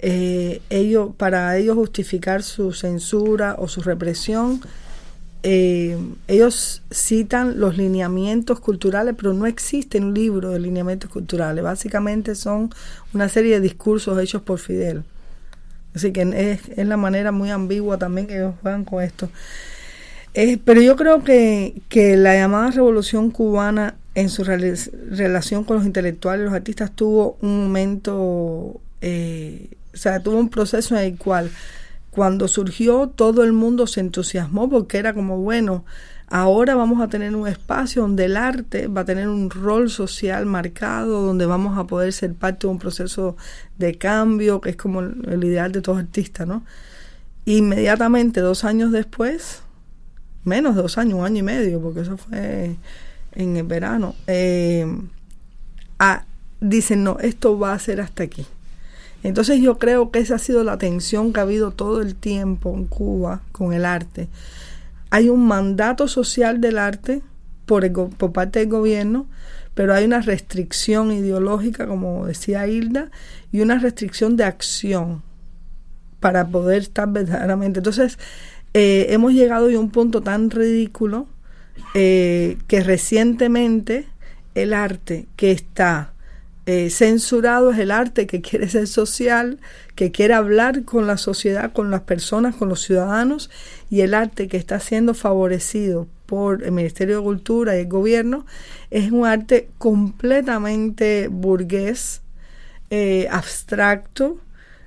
[0.00, 4.60] eh, ellos, para ellos justificar su censura o su represión,
[5.42, 11.64] eh, ellos citan los lineamientos culturales, pero no existe un libro de lineamientos culturales.
[11.64, 12.70] Básicamente son
[13.12, 15.02] una serie de discursos hechos por Fidel.
[15.94, 19.28] Así que es, es la manera muy ambigua también que ellos juegan con esto.
[20.34, 25.86] Eh, pero yo creo que, que, la llamada revolución cubana en su relación con los
[25.86, 31.18] intelectuales y los artistas tuvo un momento, eh, o sea, tuvo un proceso en el
[31.18, 31.50] cual
[32.12, 35.86] cuando surgió, todo el mundo se entusiasmó porque era como, bueno,
[36.28, 40.44] ahora vamos a tener un espacio donde el arte va a tener un rol social
[40.44, 43.38] marcado, donde vamos a poder ser parte de un proceso
[43.78, 46.64] de cambio, que es como el ideal de todo artista, ¿no?
[47.46, 49.62] Inmediatamente, dos años después,
[50.44, 52.76] menos de dos años, un año y medio, porque eso fue
[53.32, 54.86] en el verano, eh,
[56.60, 58.46] dicen, no, esto va a ser hasta aquí.
[59.22, 62.74] Entonces yo creo que esa ha sido la tensión que ha habido todo el tiempo
[62.74, 64.28] en Cuba con el arte.
[65.10, 67.22] Hay un mandato social del arte
[67.66, 69.26] por, parte del gobierno,
[69.74, 73.10] pero hay una restricción ideológica, como decía Hilda,
[73.52, 75.22] y una restricción de acción
[76.20, 77.80] para poder estar verdaderamente.
[77.80, 78.18] Entonces,
[78.74, 81.26] eh, hemos llegado a un punto tan ridículo
[81.94, 84.06] eh, que recientemente
[84.54, 86.11] el arte que está
[86.64, 89.58] eh, censurado es el arte que quiere ser social,
[89.96, 93.50] que quiere hablar con la sociedad, con las personas, con los ciudadanos,
[93.90, 98.46] y el arte que está siendo favorecido por el Ministerio de Cultura y el gobierno
[98.90, 102.22] es un arte completamente burgués,
[102.90, 104.38] eh, abstracto,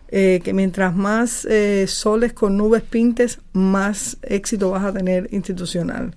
[0.07, 1.47] eh, que mientras más
[1.87, 6.15] soles con nubes pintes, más éxito vas a tener institucional.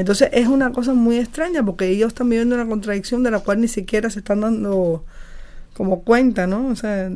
[0.00, 3.60] Entonces es una cosa muy extraña porque ellos están viviendo una contradicción de la cual
[3.60, 5.04] ni siquiera se están dando
[5.74, 6.68] como cuenta, ¿no?
[6.68, 7.10] O sea,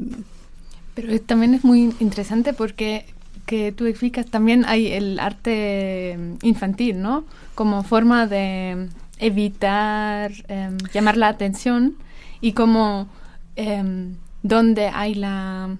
[0.95, 3.07] pero también es muy interesante porque
[3.47, 7.25] que tú explicas también hay el arte infantil, ¿no?
[7.55, 11.97] Como forma de evitar em, llamar la atención
[12.43, 13.09] y como
[13.57, 15.77] em, donde hay la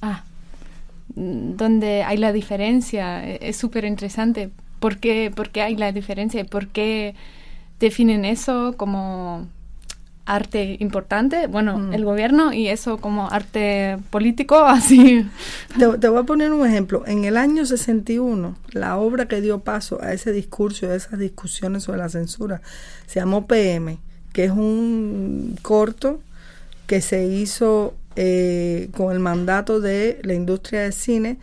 [0.00, 0.24] ah,
[1.14, 4.50] donde hay la diferencia e-, es súper interesante
[4.82, 5.30] ¿Por qué,
[5.62, 7.14] hay la diferencia y por qué
[7.78, 9.46] definen eso como
[10.26, 11.46] arte importante?
[11.46, 11.92] Bueno, mm.
[11.92, 15.24] el gobierno y eso como arte político, así.
[15.78, 17.04] Te, voy a poner un ejemplo.
[17.06, 21.84] En el año 61, la obra que dio paso a ese discurso, a esas discusiones
[21.84, 22.60] sobre la censura,
[23.06, 23.98] se llamó PM,
[24.32, 26.18] que es un corto
[26.88, 31.38] que se hizo eh, con el mandato de la industria del cine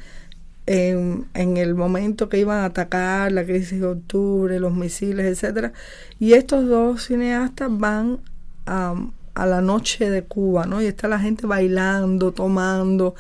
[0.72, 5.74] en, el momento que iban a atacar la crisis de octubre, los misiles, etcétera.
[6.20, 8.20] Y estos dos cineastas van
[8.68, 8.94] a,
[9.34, 10.80] a la noche de Cuba, ¿no?
[10.80, 13.16] Y está la gente bailando, tomando.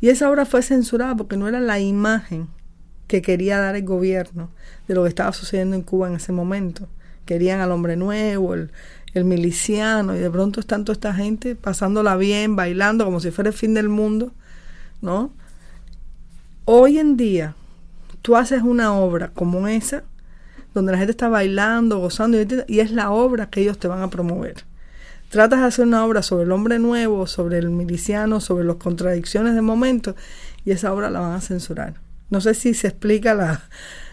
[0.00, 2.48] Y esa obra fue censurada porque no era la imagen
[3.06, 4.50] que quería dar el gobierno
[4.88, 6.88] de lo que estaba sucediendo en Cuba en ese momento.
[7.26, 8.72] Querían al hombre nuevo, el,
[9.14, 13.50] el miliciano, y de pronto están toda esta gente pasándola bien, bailando como si fuera
[13.50, 14.32] el fin del mundo,
[15.00, 15.32] ¿no?
[16.70, 17.54] Hoy en día
[18.20, 20.04] tú haces una obra como esa,
[20.74, 24.10] donde la gente está bailando, gozando, y es la obra que ellos te van a
[24.10, 24.64] promover.
[25.30, 29.54] Tratas de hacer una obra sobre el hombre nuevo, sobre el miliciano, sobre las contradicciones
[29.54, 30.14] de momento,
[30.66, 31.94] y esa obra la van a censurar.
[32.28, 33.62] No sé si se explica la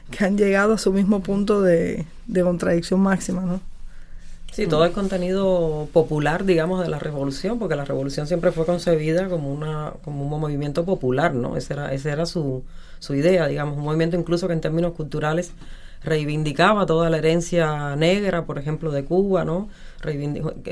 [0.10, 3.60] que han llegado a su mismo punto de, de contradicción máxima, ¿no?
[4.56, 9.28] Sí, todo el contenido popular, digamos, de la revolución, porque la revolución siempre fue concebida
[9.28, 11.58] como una como un movimiento popular, ¿no?
[11.58, 12.64] Esa era, esa era su,
[13.00, 15.52] su idea, digamos, un movimiento incluso que en términos culturales
[16.06, 19.68] reivindicaba toda la herencia negra, por ejemplo, de Cuba, ¿no?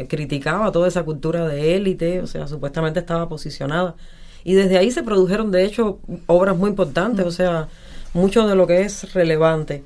[0.08, 3.96] criticaba toda esa cultura de élite, o sea, supuestamente estaba posicionada.
[4.46, 7.68] Y desde ahí se produjeron, de hecho, obras muy importantes, o sea,
[8.14, 9.84] mucho de lo que es relevante.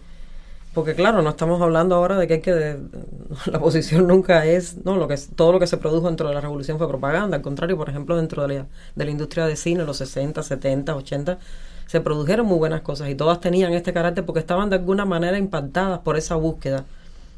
[0.78, 2.78] Porque claro, no estamos hablando ahora de que, hay que
[3.48, 6.40] la posición nunca es, no, lo que todo lo que se produjo dentro de la
[6.40, 9.86] revolución fue propaganda, al contrario, por ejemplo, dentro de la, de la industria de cine,
[9.86, 11.40] los 60, 70, 80,
[11.88, 15.40] se produjeron muy buenas cosas y todas tenían este carácter porque estaban de alguna manera
[15.40, 16.86] impactadas por esa búsqueda,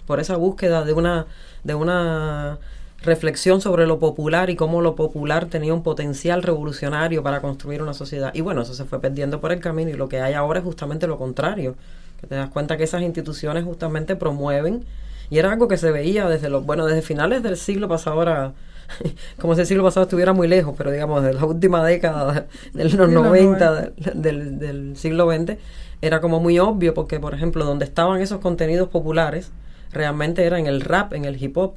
[0.05, 1.25] por esa búsqueda de una,
[1.63, 2.59] de una
[3.03, 7.93] reflexión sobre lo popular y cómo lo popular tenía un potencial revolucionario para construir una
[7.93, 8.33] sociedad.
[8.33, 10.65] Y bueno, eso se fue perdiendo por el camino y lo que hay ahora es
[10.65, 11.77] justamente lo contrario,
[12.19, 14.85] que te das cuenta que esas instituciones justamente promueven
[15.29, 18.53] y era algo que se veía desde los, bueno, desde finales del siglo pasado ahora
[19.39, 22.89] como si el siglo pasado estuviera muy lejos, pero digamos, de la última década de
[22.89, 25.57] los 90 del, del siglo XX,
[26.01, 29.51] era como muy obvio porque, por ejemplo, donde estaban esos contenidos populares,
[29.91, 31.75] realmente era en el rap, en el hip hop.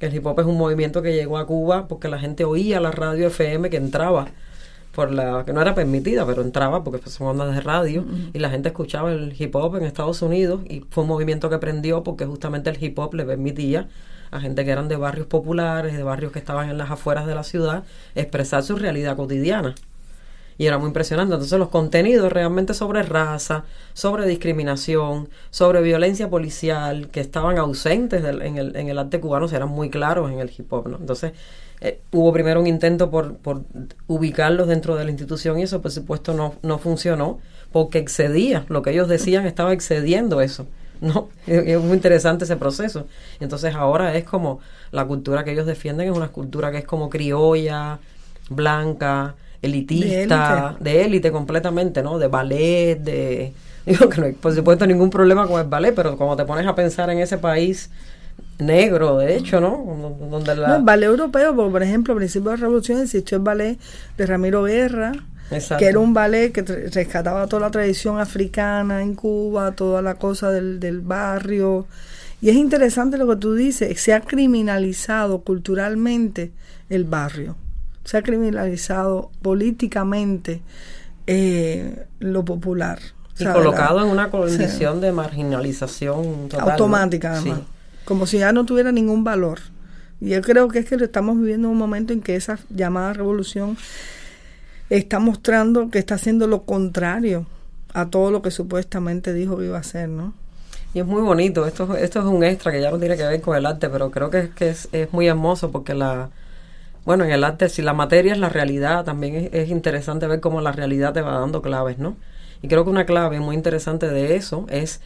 [0.00, 2.90] El hip hop es un movimiento que llegó a Cuba porque la gente oía la
[2.90, 4.26] radio FM que entraba
[4.92, 8.50] por la que no era permitida, pero entraba porque son ondas de radio y la
[8.50, 12.26] gente escuchaba el hip hop en Estados Unidos y fue un movimiento que prendió porque
[12.26, 13.88] justamente el hip hop le permitía
[14.30, 17.34] a gente que eran de barrios populares, de barrios que estaban en las afueras de
[17.34, 17.84] la ciudad,
[18.14, 19.74] expresar su realidad cotidiana.
[20.58, 21.34] Y era muy impresionante.
[21.34, 23.64] Entonces los contenidos realmente sobre raza,
[23.94, 29.68] sobre discriminación, sobre violencia policial, que estaban ausentes en, el, en el arte cubano, eran
[29.68, 30.88] muy claros en el hip hop.
[30.88, 30.96] ¿no?
[30.98, 31.32] Entonces
[31.84, 33.62] eh, hubo primero un intento por, por
[34.06, 37.40] ubicarlos dentro de la institución y eso por supuesto no, no funcionó
[37.72, 40.66] porque excedía, lo que ellos decían estaba excediendo eso.
[41.00, 41.30] ¿no?
[41.48, 43.08] Es, muy interesante ese proceso.
[43.40, 44.60] Entonces ahora es como
[44.92, 47.98] la cultura que ellos defienden es una cultura que es como criolla,
[48.48, 52.18] blanca, elitista, de élite completamente, ¿no?
[52.18, 53.52] De ballet, de...
[53.86, 56.64] Digo que no hay, por supuesto, ningún problema con el ballet, pero como te pones
[56.68, 57.90] a pensar en ese país
[58.58, 60.16] negro, de hecho, ¿no?
[60.30, 60.76] Donde la...
[60.76, 63.78] el ballet europeo, por ejemplo, al principio de la revolución existió el ballet
[64.16, 65.12] de Ramiro Guerra,
[65.78, 70.50] que era un ballet que rescataba toda la tradición africana en Cuba, toda la cosa
[70.50, 71.86] del, del barrio.
[72.40, 76.50] Y es interesante lo que tú dices, se ha criminalizado culturalmente
[76.88, 77.56] el barrio,
[78.04, 80.60] se ha criminalizado políticamente
[81.26, 82.98] eh, lo popular.
[83.38, 87.60] Y colocado en una condición de marginalización total, automática, además,
[88.04, 89.60] como si ya no tuviera ningún valor.
[90.20, 93.76] Y yo creo que es que estamos viviendo un momento en que esa llamada revolución
[94.88, 97.46] está mostrando que está haciendo lo contrario
[97.94, 100.34] a todo lo que supuestamente dijo que iba a hacer, ¿no?
[100.94, 103.40] Y es muy bonito, esto, esto es un extra que ya no tiene que ver
[103.40, 106.30] con el arte, pero creo que, que es, es muy hermoso porque la,
[107.06, 110.40] bueno, en el arte, si la materia es la realidad, también es, es, interesante ver
[110.40, 112.16] cómo la realidad te va dando claves, ¿no?
[112.60, 115.00] Y creo que una clave muy interesante de eso es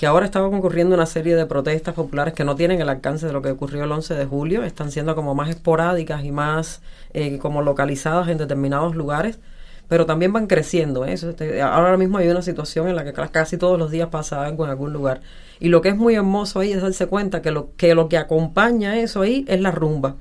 [0.00, 3.34] que ahora estaba ocurriendo una serie de protestas populares que no tienen el alcance de
[3.34, 6.80] lo que ocurrió el 11 de julio, están siendo como más esporádicas y más
[7.12, 9.40] eh, como localizadas en determinados lugares,
[9.88, 11.04] pero también van creciendo.
[11.04, 11.12] ¿eh?
[11.12, 14.42] Eso, este, ahora mismo hay una situación en la que casi todos los días pasa
[14.42, 15.20] algo en algún lugar.
[15.58, 19.20] Y lo que es muy hermoso ahí es darse cuenta que, lo que acompaña eso
[19.20, 20.16] ahí es la rumba.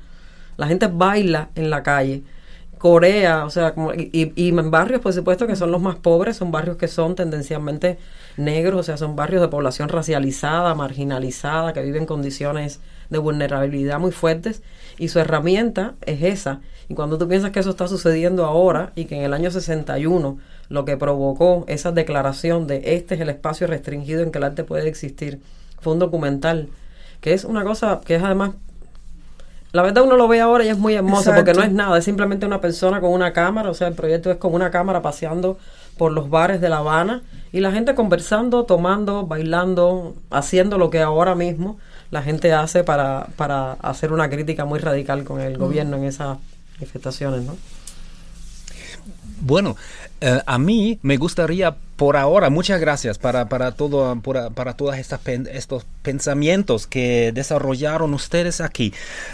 [0.57, 2.23] La gente baila en la calle.
[2.79, 6.37] Corea, o sea, como, y, y, en barrios, por supuesto, que son los más pobres,
[6.37, 7.99] son barrios que son tendencialmente
[8.37, 14.11] negros, o sea, son barrios de población racializada, marginalizada, que viven condiciones de vulnerabilidad muy
[14.11, 14.63] fuertes,
[14.97, 16.61] y su herramienta es esa.
[16.87, 20.39] Y cuando tú piensas que eso está sucediendo ahora y que en el año 61
[20.69, 24.63] lo que provocó esa declaración de este es el espacio restringido en que el arte
[24.63, 25.41] puede existir,
[25.81, 26.69] fue un documental,
[27.19, 28.51] que es una cosa que es además
[29.71, 32.05] la verdad uno lo ve ahora y es muy hermoso porque no es nada, es
[32.05, 35.57] simplemente una persona con una cámara, o sea, el proyecto es con una cámara paseando
[35.97, 41.01] por los bares de La Habana y la gente conversando, tomando, bailando, haciendo lo que
[41.01, 41.77] ahora mismo
[42.09, 45.59] la gente hace para, para hacer una crítica muy radical con el mm.
[45.59, 46.37] gobierno en esas
[46.75, 47.55] manifestaciones, ¿no?
[49.41, 49.75] Bueno,
[50.21, 54.95] eh, a mí me gustaría por ahora, muchas gracias para, para, todo, para, para todos
[54.95, 58.93] estos pensamientos que desarrollaron ustedes aquí.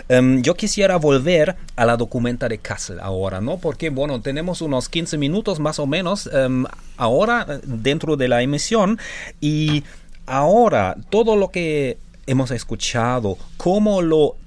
[0.09, 3.57] Em, yo quisiera volver a la documenta de Kassel ahora, ¿no?
[3.57, 6.65] Porque, bueno, tenemos unos 15 minutos más o menos em,
[6.97, 8.99] ahora eh, dentro de la emisión
[9.41, 9.83] y
[10.25, 11.97] ahora todo lo que
[12.27, 14.37] hemos escuchado, cómo lo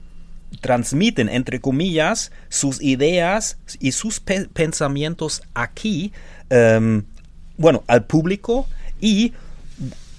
[0.60, 6.12] transmiten, entre comillas, sus ideas y sus pensamientos aquí,
[6.50, 7.04] em,
[7.56, 8.66] bueno, al público
[9.00, 9.32] y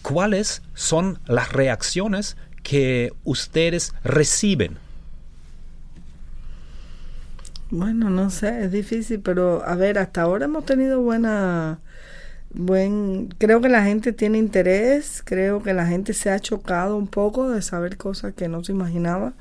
[0.01, 4.77] cuáles son las reacciones que ustedes reciben.
[7.71, 11.79] Bueno, no sé, es difícil, pero a ver, hasta ahora hemos tenido buena,
[12.51, 17.07] buen, creo que la gente tiene interés, creo que la gente se ha chocado un
[17.07, 19.33] poco de saber cosas que no se imaginaba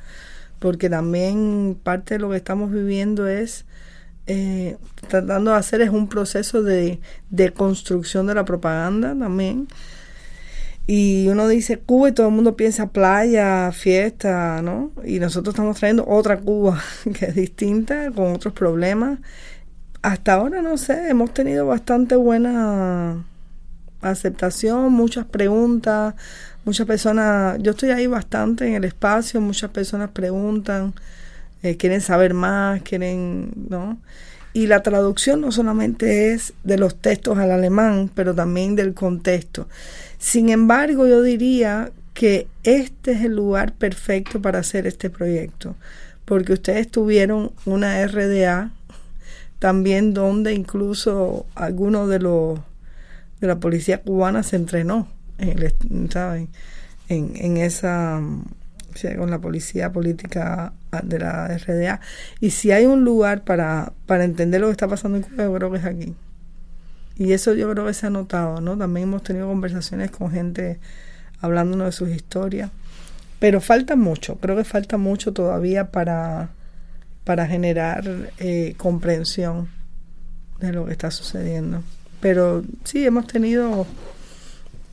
[0.59, 3.65] porque también parte de lo que estamos viviendo es
[4.27, 4.77] eh,
[5.09, 7.01] tratando de hacer es un proceso de,
[7.31, 9.69] de construcción de la propaganda también.
[10.87, 14.91] Y uno dice Cuba y todo el mundo piensa playa, fiesta, ¿no?
[15.05, 16.81] Y nosotros estamos trayendo otra Cuba
[17.19, 19.19] que es distinta, con otros problemas.
[20.03, 23.25] Hasta ahora, no sé, hemos tenido bastante buena
[24.01, 26.15] aceptación, muchas preguntas,
[26.69, 30.93] Muchas personas, yo estoy ahí bastante en el espacio, muchas personas preguntan,
[31.63, 33.97] eh, quieren saber más, quieren, ¿no?
[34.53, 39.67] Y la traducción no solamente es de los textos al alemán, pero también del contexto.
[40.19, 45.75] Sin embargo, yo diría que este es el lugar perfecto para hacer este proyecto,
[46.27, 48.73] porque ustedes tuvieron una RDA
[49.59, 52.61] también donde incluso algunos de los
[53.41, 55.09] de la policía cubana se entrenó
[55.39, 56.49] en,
[57.09, 58.21] En, esa
[59.17, 60.73] con la policía política
[61.05, 62.01] de la RDA.
[62.41, 65.55] Y si hay un lugar para, para entender lo que está pasando en Cuba, yo
[65.55, 66.15] creo que es aquí.
[67.17, 68.77] Y eso yo creo que se ha notado, ¿no?
[68.77, 70.81] También hemos tenido conversaciones con gente
[71.41, 72.71] hablándonos de sus historias.
[73.39, 76.51] Pero falta mucho, creo que falta mucho todavía para,
[77.25, 78.05] para generar
[78.39, 79.69] eh, comprensión
[80.59, 81.83] de lo que está sucediendo.
[82.21, 83.87] Pero sí, hemos tenido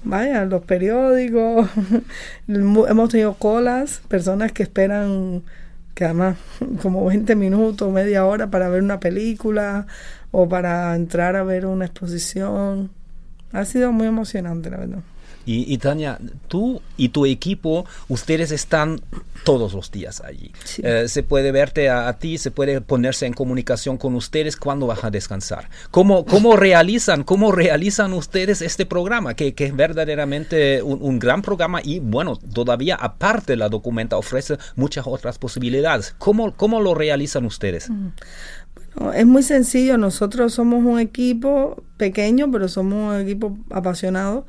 [0.05, 1.69] vaya, los periódicos,
[2.47, 5.43] hemos tenido colas, personas que esperan
[5.93, 6.37] que además
[6.81, 9.87] como 20 minutos, media hora para ver una película
[10.31, 12.91] o para entrar a ver una exposición.
[13.51, 14.99] Ha sido muy emocionante, la verdad.
[15.45, 16.17] Y, Tania,
[16.47, 19.01] tú y tu equipo, ustedes están
[19.43, 20.51] todos los días allí.
[20.81, 25.03] Eh, se puede verte a, ti, se puede ponerse en comunicación con ustedes cuando vas
[25.03, 25.69] a descansar.
[25.91, 29.35] ¿Cómo, cómo realizan, cómo realizan ustedes este programa?
[29.35, 35.05] Que, que es verdaderamente un, gran programa y bueno, todavía aparte la documenta ofrece muchas
[35.07, 36.15] otras posibilidades.
[36.17, 37.89] ¿Cómo, cómo lo realizan ustedes?
[37.89, 44.45] Bueno, es muy sencillo, nosotros somos un equipo pequeño, pero somos un equipo apasionado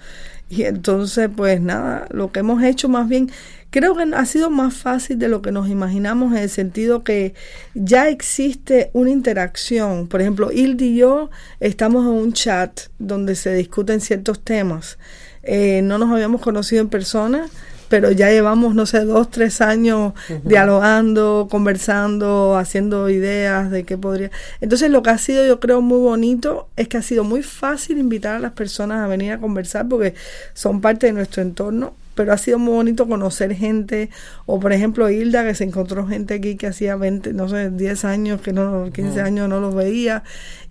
[0.49, 3.31] y entonces, pues nada, lo que hemos hecho más bien,
[3.71, 7.35] creo que ha sido más fácil de lo que nos imaginamos en el sentido que
[7.75, 10.07] ya existe una interacción.
[10.07, 14.99] Por ejemplo, Hilde y yo estamos en un chat donde se discuten ciertos temas.
[15.43, 17.49] Eh, no nos habíamos conocido en persona,
[17.89, 20.13] pero ya llevamos, no sé, dos, tres años
[20.45, 24.31] dialogando, conversando, haciendo ideas de qué podría.
[24.61, 27.99] Entonces, lo que ha sido, yo creo, muy bonito es que ha sido muy fácil
[27.99, 30.15] invitar a las personas a venir a conversar porque
[30.55, 31.95] son parte de nuestro entorno.
[32.17, 34.09] Pero ha sido muy bonito conocer gente,
[34.47, 38.07] o por ejemplo Hilda, que se encontró gente aquí que hacía 20, no sé, 10
[38.07, 40.23] años, que no, 15 años no los veía.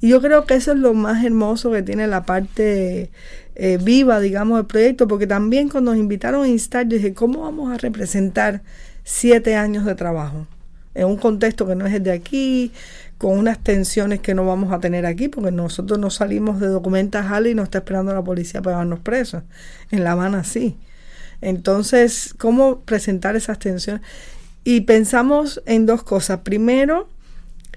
[0.02, 3.12] Y yo creo que eso es lo más hermoso que tiene la parte
[3.56, 7.72] eh, viva, digamos, del proyecto, porque también cuando nos invitaron a instar, dije, ¿cómo vamos
[7.72, 8.62] a representar
[9.04, 10.48] siete años de trabajo?
[10.94, 12.72] En un contexto que no es el de aquí,
[13.18, 17.32] con unas tensiones que no vamos a tener aquí, porque nosotros no salimos de documentas
[17.32, 19.44] Ali y no está esperando la policía para darnos presos.
[19.92, 20.78] En La Habana sí.
[21.42, 24.02] Entonces, ¿cómo presentar esas tensiones?
[24.64, 26.40] Y pensamos en dos cosas.
[26.40, 27.08] Primero,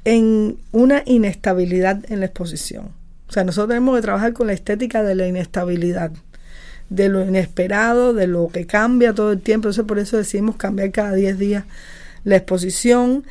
[0.05, 2.98] en una inestabilidad en la exposición.
[3.29, 6.11] O sea, nosotros tenemos que trabajar con la estética de la inestabilidad,
[6.89, 9.69] de lo inesperado, de lo que cambia todo el tiempo.
[9.69, 11.65] Entonces, por eso decidimos cambiar cada 10 días
[12.25, 13.25] la exposición,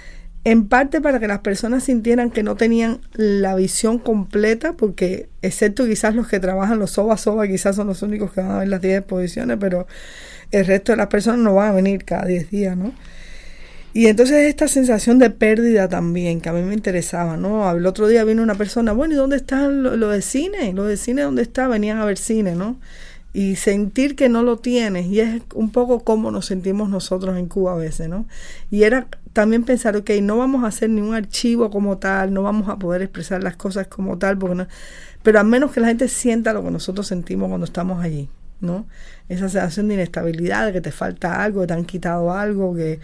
[0.44, 5.86] en parte para que las personas sintieran que no tenían la visión completa, porque excepto
[5.86, 8.70] quizás los que trabajan los soba soba, quizás son los únicos que van a ver
[8.70, 9.88] las 10 exposiciones, pero
[10.52, 12.94] el resto de las personas no van a venir cada 10 días, ¿no?
[13.94, 17.70] Y entonces esta sensación de pérdida también, que a mí me interesaba, ¿no?
[17.72, 20.72] El otro día vino una persona, bueno, ¿y dónde están los lo de cine?
[20.74, 21.68] ¿Los de cine dónde está?
[21.68, 22.78] Venían a ver cine, ¿no?
[23.38, 27.48] y sentir que no lo tienes y es un poco como nos sentimos nosotros en
[27.48, 28.26] Cuba a veces, ¿no?
[28.72, 32.42] Y era también pensar, ok, no vamos a hacer ni un archivo como tal, no
[32.42, 34.68] vamos a poder expresar las cosas como tal, porque no,
[35.22, 38.28] pero al menos que la gente sienta lo que nosotros sentimos cuando estamos allí,
[38.62, 38.86] ¿no?
[39.30, 43.00] Esa sensación de inestabilidad, de que te falta algo, te han quitado algo, que,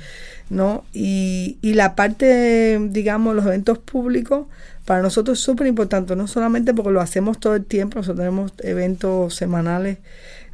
[0.50, 0.86] ¿no?
[0.94, 4.48] Y, y la parte, digamos, los eventos públicos,
[4.86, 8.54] para nosotros es súper importante, no solamente porque lo hacemos todo el tiempo, nosotros tenemos
[8.60, 9.98] eventos semanales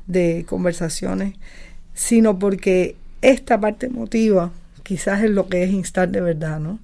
[0.07, 1.35] de conversaciones,
[1.93, 4.51] sino porque esta parte emotiva
[4.83, 6.79] quizás es lo que es instar de verdad, ¿no?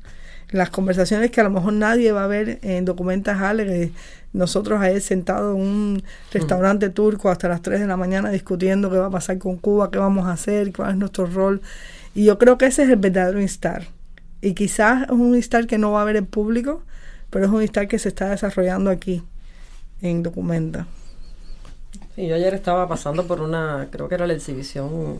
[0.55, 3.91] Las conversaciones que a lo mejor nadie va a ver en Documentas Ale,
[4.31, 8.97] nosotros ahí sentados en un restaurante turco hasta las 3 de la mañana discutiendo qué
[8.97, 11.61] va a pasar con Cuba, qué vamos a hacer, cuál es nuestro rol.
[12.13, 13.87] Y yo creo que ese es el verdadero instar.
[14.39, 16.83] Y quizás es un instar que no va a ver el público,
[17.31, 19.23] pero es un instar que se está desarrollando aquí
[20.01, 20.87] en Documenta.
[22.15, 25.19] Sí, yo ayer estaba pasando por una, creo que era la exhibición,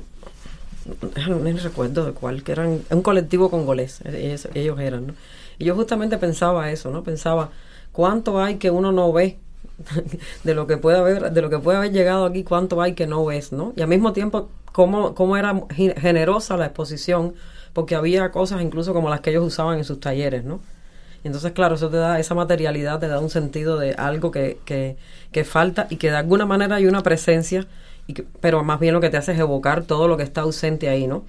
[0.86, 5.15] no recuerdo de cuál, que eran un colectivo congolés, ellos, eran.
[5.57, 7.03] Y yo justamente pensaba eso, ¿no?
[7.03, 7.49] Pensaba,
[7.91, 9.38] ¿cuánto hay que uno no ve
[10.43, 13.07] de lo que puede haber, de lo que puede haber llegado aquí, cuánto hay que
[13.07, 13.73] no ves, ¿no?
[13.75, 17.33] Y al mismo tiempo, cómo, cómo era generosa la exposición,
[17.73, 20.59] porque había cosas incluso como las que ellos usaban en sus talleres, ¿no?
[21.23, 24.95] entonces, claro, eso te da, esa materialidad te da un sentido de algo que, que,
[25.31, 27.65] que falta y que de alguna manera hay una presencia,
[28.08, 30.89] y pero más bien lo que te hace es evocar todo lo que está ausente
[30.89, 31.24] ahí, ¿no?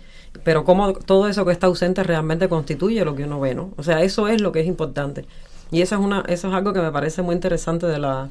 [0.45, 3.71] Pero cómo todo eso que está ausente realmente constituye lo que uno ve, ¿no?
[3.77, 5.25] O sea, eso es lo que es importante.
[5.71, 8.29] Y eso es, una, eso es algo que me parece muy interesante de la,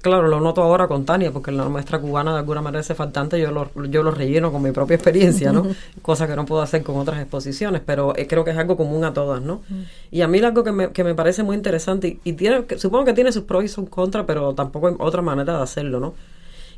[0.00, 3.40] claro, lo noto ahora con Tania, porque la muestra cubana de alguna manera es faltante,
[3.40, 5.66] yo lo, yo lo relleno con mi propia experiencia, ¿no?
[6.02, 9.04] Cosa que no puedo hacer con otras exposiciones, pero eh, creo que es algo común
[9.04, 9.62] a todas, ¿no?
[10.10, 13.12] Y a mí algo que me, que me parece muy interesante, y, tiene, supongo que
[13.12, 16.14] tiene sus pros y sus contras, pero tampoco hay otra manera de hacerlo, ¿no?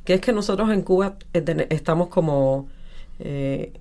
[0.05, 2.69] Que es que nosotros en Cuba eh, estamos como...
[3.19, 3.73] Eh,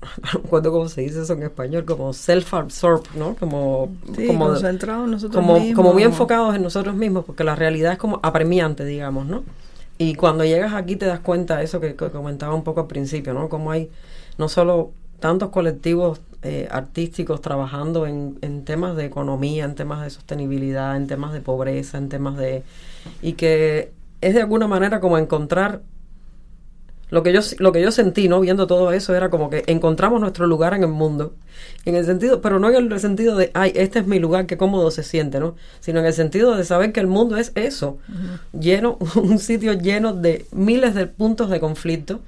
[0.52, 3.34] no cómo se dice eso en español, como self-absorbed, ¿no?
[3.34, 3.90] Como,
[4.26, 5.76] como concentrados nosotros como, mismos.
[5.76, 9.42] Como muy enfocados en nosotros mismos, porque la realidad es como apremiante, digamos, ¿no?
[9.98, 13.34] Y cuando llegas aquí te das cuenta de eso que, comentaba un poco al principio,
[13.34, 13.48] ¿no?
[13.48, 13.90] Como hay
[14.38, 20.10] no solo tantos colectivos eh, artísticos trabajando en, en temas de economía, en temas de
[20.10, 22.62] sostenibilidad, en temas de pobreza, en temas de...
[23.20, 23.90] y que
[24.20, 25.82] es de alguna manera como encontrar
[27.10, 30.20] lo que yo lo que yo sentí no viendo todo eso era como que encontramos
[30.20, 31.34] nuestro lugar en el mundo
[31.84, 34.56] en el sentido pero no en el sentido de ay este es mi lugar qué
[34.56, 37.98] cómodo se siente no sino en el sentido de saber que el mundo es eso
[38.52, 42.20] lleno un sitio lleno de miles de puntos de conflicto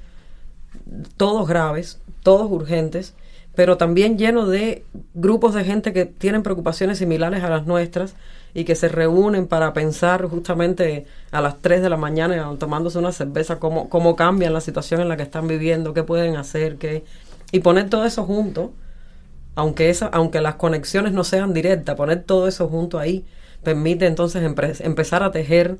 [1.16, 3.14] todos graves todos urgentes
[3.55, 8.14] pero también lleno de grupos de gente que tienen preocupaciones similares a las nuestras
[8.55, 13.12] y que se reúnen para pensar justamente a las 3 de la mañana tomándose una
[13.12, 17.05] cerveza cómo, cómo cambian la situación en la que están viviendo, qué pueden hacer, qué
[17.53, 18.72] y poner todo eso junto,
[19.55, 23.24] aunque esa, aunque las conexiones no sean directas, poner todo eso junto ahí
[23.62, 24.42] permite entonces
[24.80, 25.76] empezar a tejer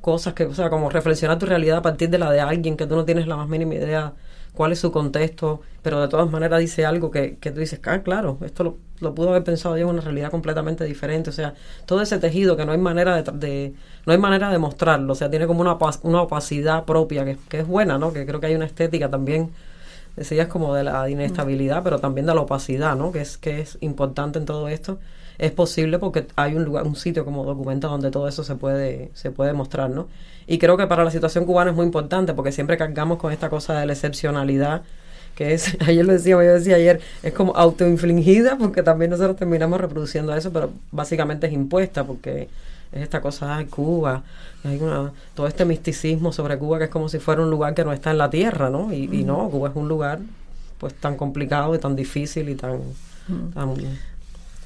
[0.00, 2.86] cosas que, o sea, como reflexionar tu realidad a partir de la de alguien que
[2.86, 4.14] tú no tienes la más mínima idea
[4.54, 8.02] cuál es su contexto, pero de todas maneras dice algo que, que tú dices, ah,
[8.02, 11.54] claro, esto lo, lo, pudo haber pensado en una realidad completamente diferente, o sea,
[11.86, 13.74] todo ese tejido que no hay manera de,
[14.06, 17.60] no hay manera de mostrarlo, o sea, tiene como una, una opacidad propia que, que,
[17.60, 18.12] es buena, ¿no?
[18.12, 19.50] Que creo que hay una estética también,
[20.16, 23.12] decías como de la inestabilidad, pero también de la opacidad, ¿no?
[23.12, 24.98] Que es, que es importante en todo esto.
[25.38, 29.12] Es posible porque hay un lugar, un sitio como documenta donde todo eso se puede,
[29.14, 30.08] se puede mostrar, ¿no?
[30.48, 33.48] Y creo que para la situación cubana es muy importante porque siempre cargamos con esta
[33.48, 34.82] cosa de la excepcionalidad
[35.38, 39.80] que es, ayer lo decía, yo decía ayer, es como autoinfligida porque también nosotros terminamos
[39.80, 42.48] reproduciendo eso, pero básicamente es impuesta porque
[42.90, 44.24] es esta cosa de Cuba,
[44.64, 47.84] hay una, todo este misticismo sobre Cuba que es como si fuera un lugar que
[47.84, 48.92] no está en la tierra, ¿no?
[48.92, 50.18] Y, y no, Cuba es un lugar
[50.78, 52.80] pues tan complicado y tan difícil y tan,
[53.54, 53.74] tan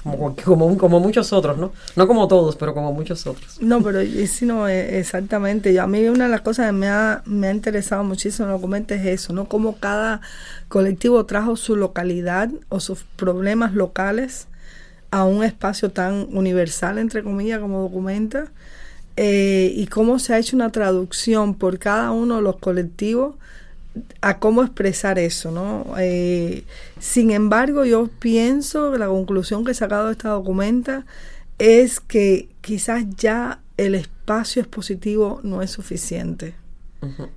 [0.03, 1.71] como, como, muchos otros, ¿no?
[1.95, 3.61] No como todos, pero como muchos otros.
[3.61, 5.79] No, pero sí, no, e, exactamente.
[5.79, 8.91] A mí una de las cosas que me ha, me ha interesado muchísimo en los
[8.91, 9.45] es eso, ¿no?
[9.45, 10.21] Cómo cada
[10.67, 14.47] colectivo trajo su localidad o sus problemas locales
[15.11, 18.51] a un espacio tan universal, entre comillas, como documenta,
[19.15, 23.35] eh, y cómo se ha hecho una traducción por cada uno de los colectivos
[24.21, 25.95] a cómo expresar eso, ¿no?
[25.99, 26.63] Eh,
[26.99, 31.05] sin embargo, yo pienso que la conclusión que he sacado de esta documenta
[31.59, 36.55] es que quizás ya el espacio expositivo no es suficiente.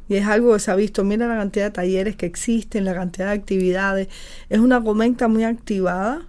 [0.09, 2.95] Y es algo que se ha visto, mira la cantidad de talleres que existen, la
[2.95, 4.09] cantidad de actividades.
[4.49, 6.23] Es una documenta muy activada.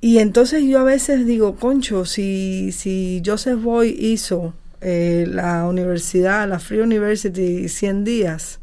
[0.00, 6.48] Y entonces yo a veces digo, concho, si, si Joseph Boy hizo eh, la universidad,
[6.48, 8.59] la Free University, 100 días,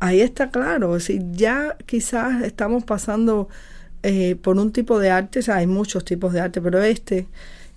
[0.00, 0.96] ahí está claro.
[0.96, 3.48] Es ya quizás estamos pasando
[4.02, 7.26] eh, por un tipo de arte, o sea, hay muchos tipos de arte, pero este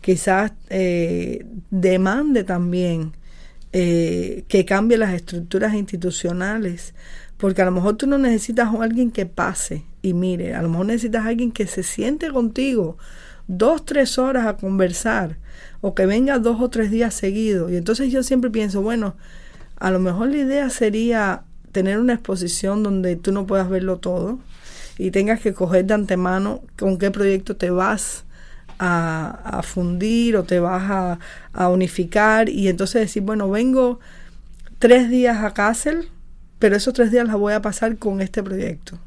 [0.01, 3.13] quizás eh, demande también
[3.73, 6.93] eh, que cambie las estructuras institucionales,
[7.37, 10.69] porque a lo mejor tú no necesitas a alguien que pase y mire, a lo
[10.69, 12.97] mejor necesitas a alguien que se siente contigo
[13.47, 15.37] dos, tres horas a conversar,
[15.81, 17.71] o que venga dos o tres días seguidos.
[17.71, 19.15] Y entonces yo siempre pienso, bueno,
[19.77, 24.39] a lo mejor la idea sería tener una exposición donde tú no puedas verlo todo
[24.97, 28.25] y tengas que coger de antemano con qué proyecto te vas
[28.77, 31.19] a, fundir o te vas
[31.53, 33.99] a, unificar y entonces decir, bueno, vengo
[34.79, 36.09] tres días a Kassel,
[36.59, 38.99] pero esos tres días los voy a pasar con este proyecto.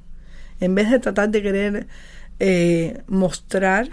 [0.61, 1.87] En vez de tratar de querer
[2.39, 3.89] eh, mostrar,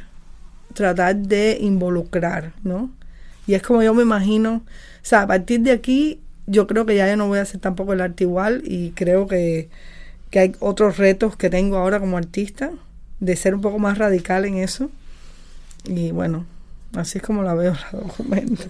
[0.74, 2.92] tratar de involucrar, ¿no?
[3.48, 4.64] Y es como yo me imagino, o
[5.02, 7.94] sea, a partir de aquí yo creo que ya yo no voy a hacer tampoco
[7.94, 9.70] el arte igual y creo que,
[10.30, 12.72] que hay otros retos que tengo ahora como artista,
[13.20, 14.90] de ser un poco más radical en eso
[15.86, 16.46] y bueno,
[16.96, 18.64] así es como la veo la documento.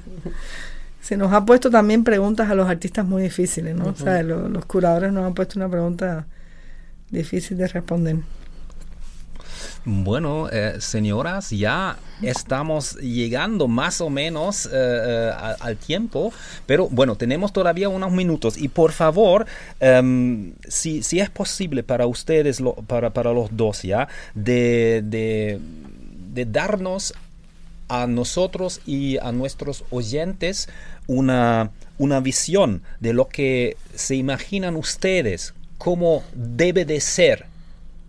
[1.01, 3.85] Se nos ha puesto también preguntas a los artistas muy difíciles, ¿no?
[3.85, 6.27] O sea, los curadores nos han puesto una pregunta
[7.09, 8.17] difícil de responder.
[9.83, 16.31] Bueno, eh, señoras, ya estamos llegando más o menos eh, eh, al tiempo,
[16.67, 19.47] pero bueno, tenemos todavía unos minutos y por favor,
[19.79, 25.59] em, si, si, es posible para ustedes, para, para los dos, ya, de, de
[26.33, 27.13] de darnos
[27.87, 30.69] a nosotros y a nuestros oyentes
[31.07, 37.45] una, una visión de lo que se imaginan ustedes, cómo debe de ser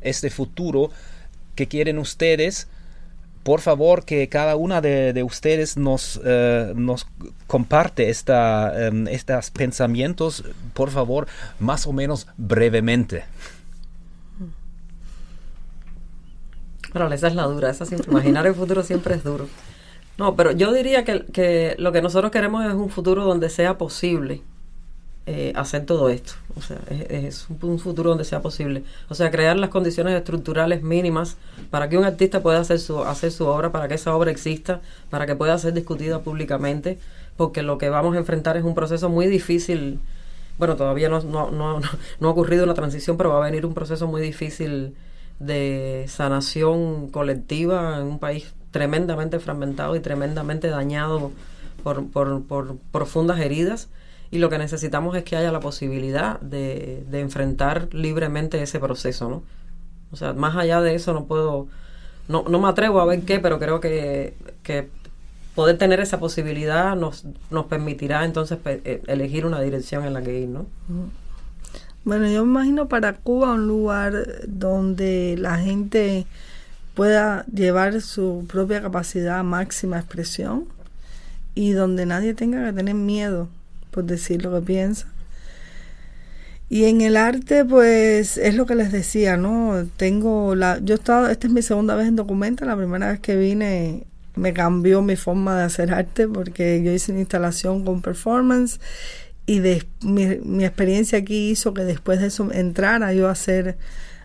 [0.01, 0.91] este futuro
[1.55, 2.69] que quieren ustedes.
[3.43, 7.07] Por favor, que cada una de, ustedes nos, eh, nos
[7.49, 10.45] comparte esta, em, estos pensamientos,
[10.75, 11.27] por favor,
[11.59, 13.25] más o menos brevemente.
[16.93, 19.49] Pero esa es la dura, esa siempre, imaginar el futuro siempre es duro.
[20.19, 23.79] No, pero yo diría que, que lo que nosotros queremos es un futuro donde sea
[23.79, 24.43] posible
[25.27, 26.33] eh, hacer todo esto.
[26.57, 28.85] O sea, es, un, futuro donde sea posible.
[29.09, 31.37] O sea, crear las condiciones estructurales mínimas
[31.71, 34.81] para que un artista pueda hacer su, hacer su obra, para que esa obra exista,
[35.11, 36.99] para que pueda ser discutida públicamente,
[37.37, 40.01] porque lo que vamos a enfrentar es un proceso muy difícil.
[40.59, 41.81] Bueno, todavía no, no, no,
[42.21, 44.95] no ha ocurrido una transición, pero va a venir un proceso muy difícil
[45.39, 51.31] de sanación colectiva en un país tremendamente fragmentado y tremendamente dañado
[51.83, 53.89] por, por, profundas heridas
[54.33, 59.43] y lo que necesitamos es que haya la posibilidad de, enfrentar libremente ese proceso, ¿no?
[60.11, 61.69] O sea, más allá de eso no puedo,
[62.29, 64.89] no, no me atrevo a ver qué, pero creo que, que
[65.55, 70.41] poder tener esa posibilidad nos, nos permitirá entonces eh, elegir una dirección en la que
[70.41, 70.65] ir, ¿no?
[72.05, 76.27] Bueno, yo me imagino para Cuba un lugar donde la gente
[76.95, 80.65] pueda llevar su propia capacidad máxima expresión
[81.55, 83.49] y donde nadie tenga que tener miedo
[83.93, 85.07] por decir lo que piensa.
[86.69, 89.87] Y en el arte, pues es lo que les decía, ¿no?
[89.97, 90.79] Tengo la.
[90.83, 91.29] Yo he estado.
[91.29, 92.65] Esta es mi segunda vez en Documenta.
[92.65, 97.13] La primera vez que vine me cambió mi forma de hacer arte porque yo hice
[97.13, 98.81] una instalación con performance
[99.45, 103.77] y de, mi, experiencia aquí hizo que después de eso entrara yo a hacer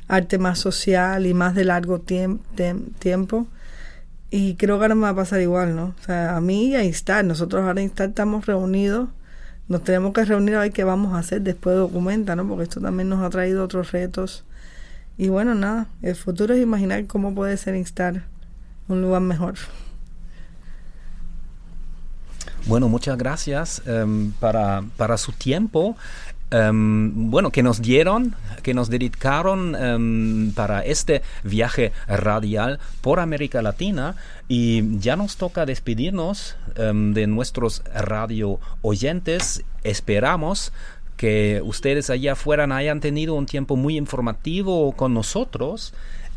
[0.07, 3.47] arte más social y más de largo tiempo.
[4.29, 5.95] Y creo que ahora me va a pasar igual, ¿no?
[5.99, 7.25] O sea, a mí y a Instar.
[7.25, 9.09] Nosotros ahora en Instar estamos reunidos.
[9.67, 12.47] Nos tenemos que reunir a ver qué vamos a hacer después de Documenta, ¿no?
[12.47, 14.45] Porque esto también nos ha traído otros retos.
[15.17, 18.23] Y bueno, nada, el futuro es imaginar cómo puede ser Instar
[18.87, 19.55] un lugar mejor.
[22.65, 25.95] Bueno, muchas gracias em, para, para, su tiempo.
[26.49, 28.33] Em, bueno, que nos dieron,
[28.63, 34.15] que nos dedicaron em, para este viaje radial por América Latina
[34.47, 39.63] y ya nos toca despedirnos de nuestros radio oyentes.
[39.83, 40.71] Esperamos
[41.17, 45.93] que ustedes allá afuera hayan tenido un tiempo muy informativo con nosotros.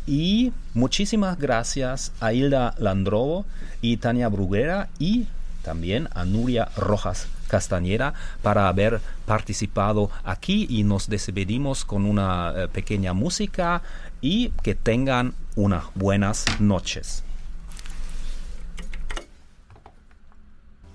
[0.07, 3.45] Y muchísimas gracias a Hilda Landrovo
[3.81, 5.27] y Tania Bruguera y
[5.63, 12.67] también a Nuria Rojas Castañera para haber participado aquí y nos despedimos con una eh,
[12.67, 13.81] pequeña música
[14.21, 17.23] y que tengan unas buenas noches.